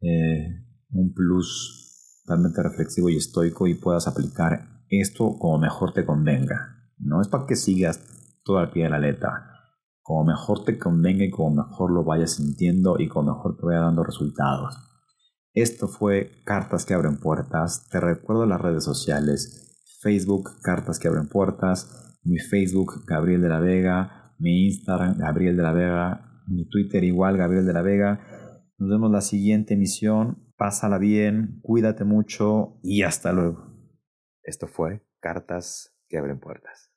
eh, 0.01 0.65
un 0.91 1.13
plus 1.13 2.21
totalmente 2.23 2.61
reflexivo 2.61 3.09
y 3.09 3.17
estoico 3.17 3.67
y 3.67 3.73
puedas 3.73 4.07
aplicar 4.07 4.83
esto 4.89 5.37
como 5.37 5.59
mejor 5.59 5.93
te 5.93 6.05
convenga. 6.05 6.91
No 6.97 7.21
es 7.21 7.27
para 7.27 7.45
que 7.45 7.55
sigas 7.55 7.99
todo 8.43 8.59
al 8.59 8.71
pie 8.71 8.83
de 8.83 8.89
la 8.89 8.99
letra. 8.99 9.45
Como 10.01 10.25
mejor 10.25 10.63
te 10.65 10.77
convenga 10.77 11.23
y 11.23 11.29
como 11.29 11.63
mejor 11.63 11.91
lo 11.91 12.03
vayas 12.03 12.31
sintiendo 12.31 12.95
y 12.99 13.07
como 13.07 13.33
mejor 13.33 13.57
te 13.57 13.65
vaya 13.65 13.81
dando 13.81 14.03
resultados. 14.03 14.75
Esto 15.53 15.87
fue 15.87 16.31
Cartas 16.45 16.85
que 16.85 16.93
abren 16.93 17.17
puertas. 17.17 17.87
Te 17.89 17.99
recuerdo 17.99 18.45
las 18.45 18.61
redes 18.61 18.83
sociales. 18.83 19.77
Facebook, 20.01 20.61
Cartas 20.61 20.99
que 20.99 21.07
abren 21.07 21.27
puertas. 21.27 22.08
Mi 22.23 22.37
Facebook, 22.37 23.03
Gabriel 23.07 23.41
de 23.41 23.49
la 23.49 23.59
Vega. 23.59 24.35
Mi 24.39 24.65
Instagram, 24.67 25.17
Gabriel 25.17 25.57
de 25.57 25.63
la 25.63 25.73
Vega. 25.73 26.43
Mi 26.47 26.67
Twitter 26.67 27.03
igual, 27.03 27.37
Gabriel 27.37 27.65
de 27.65 27.73
la 27.73 27.81
Vega. 27.81 28.19
Nos 28.77 28.89
vemos 28.89 29.11
la 29.11 29.21
siguiente 29.21 29.73
emisión. 29.73 30.51
Pásala 30.57 30.97
bien, 30.97 31.59
cuídate 31.61 32.03
mucho 32.03 32.79
y 32.83 33.03
hasta 33.03 33.31
luego. 33.31 33.73
Esto 34.43 34.67
fue 34.67 35.05
Cartas 35.19 35.95
que 36.07 36.17
abren 36.17 36.39
puertas. 36.39 36.88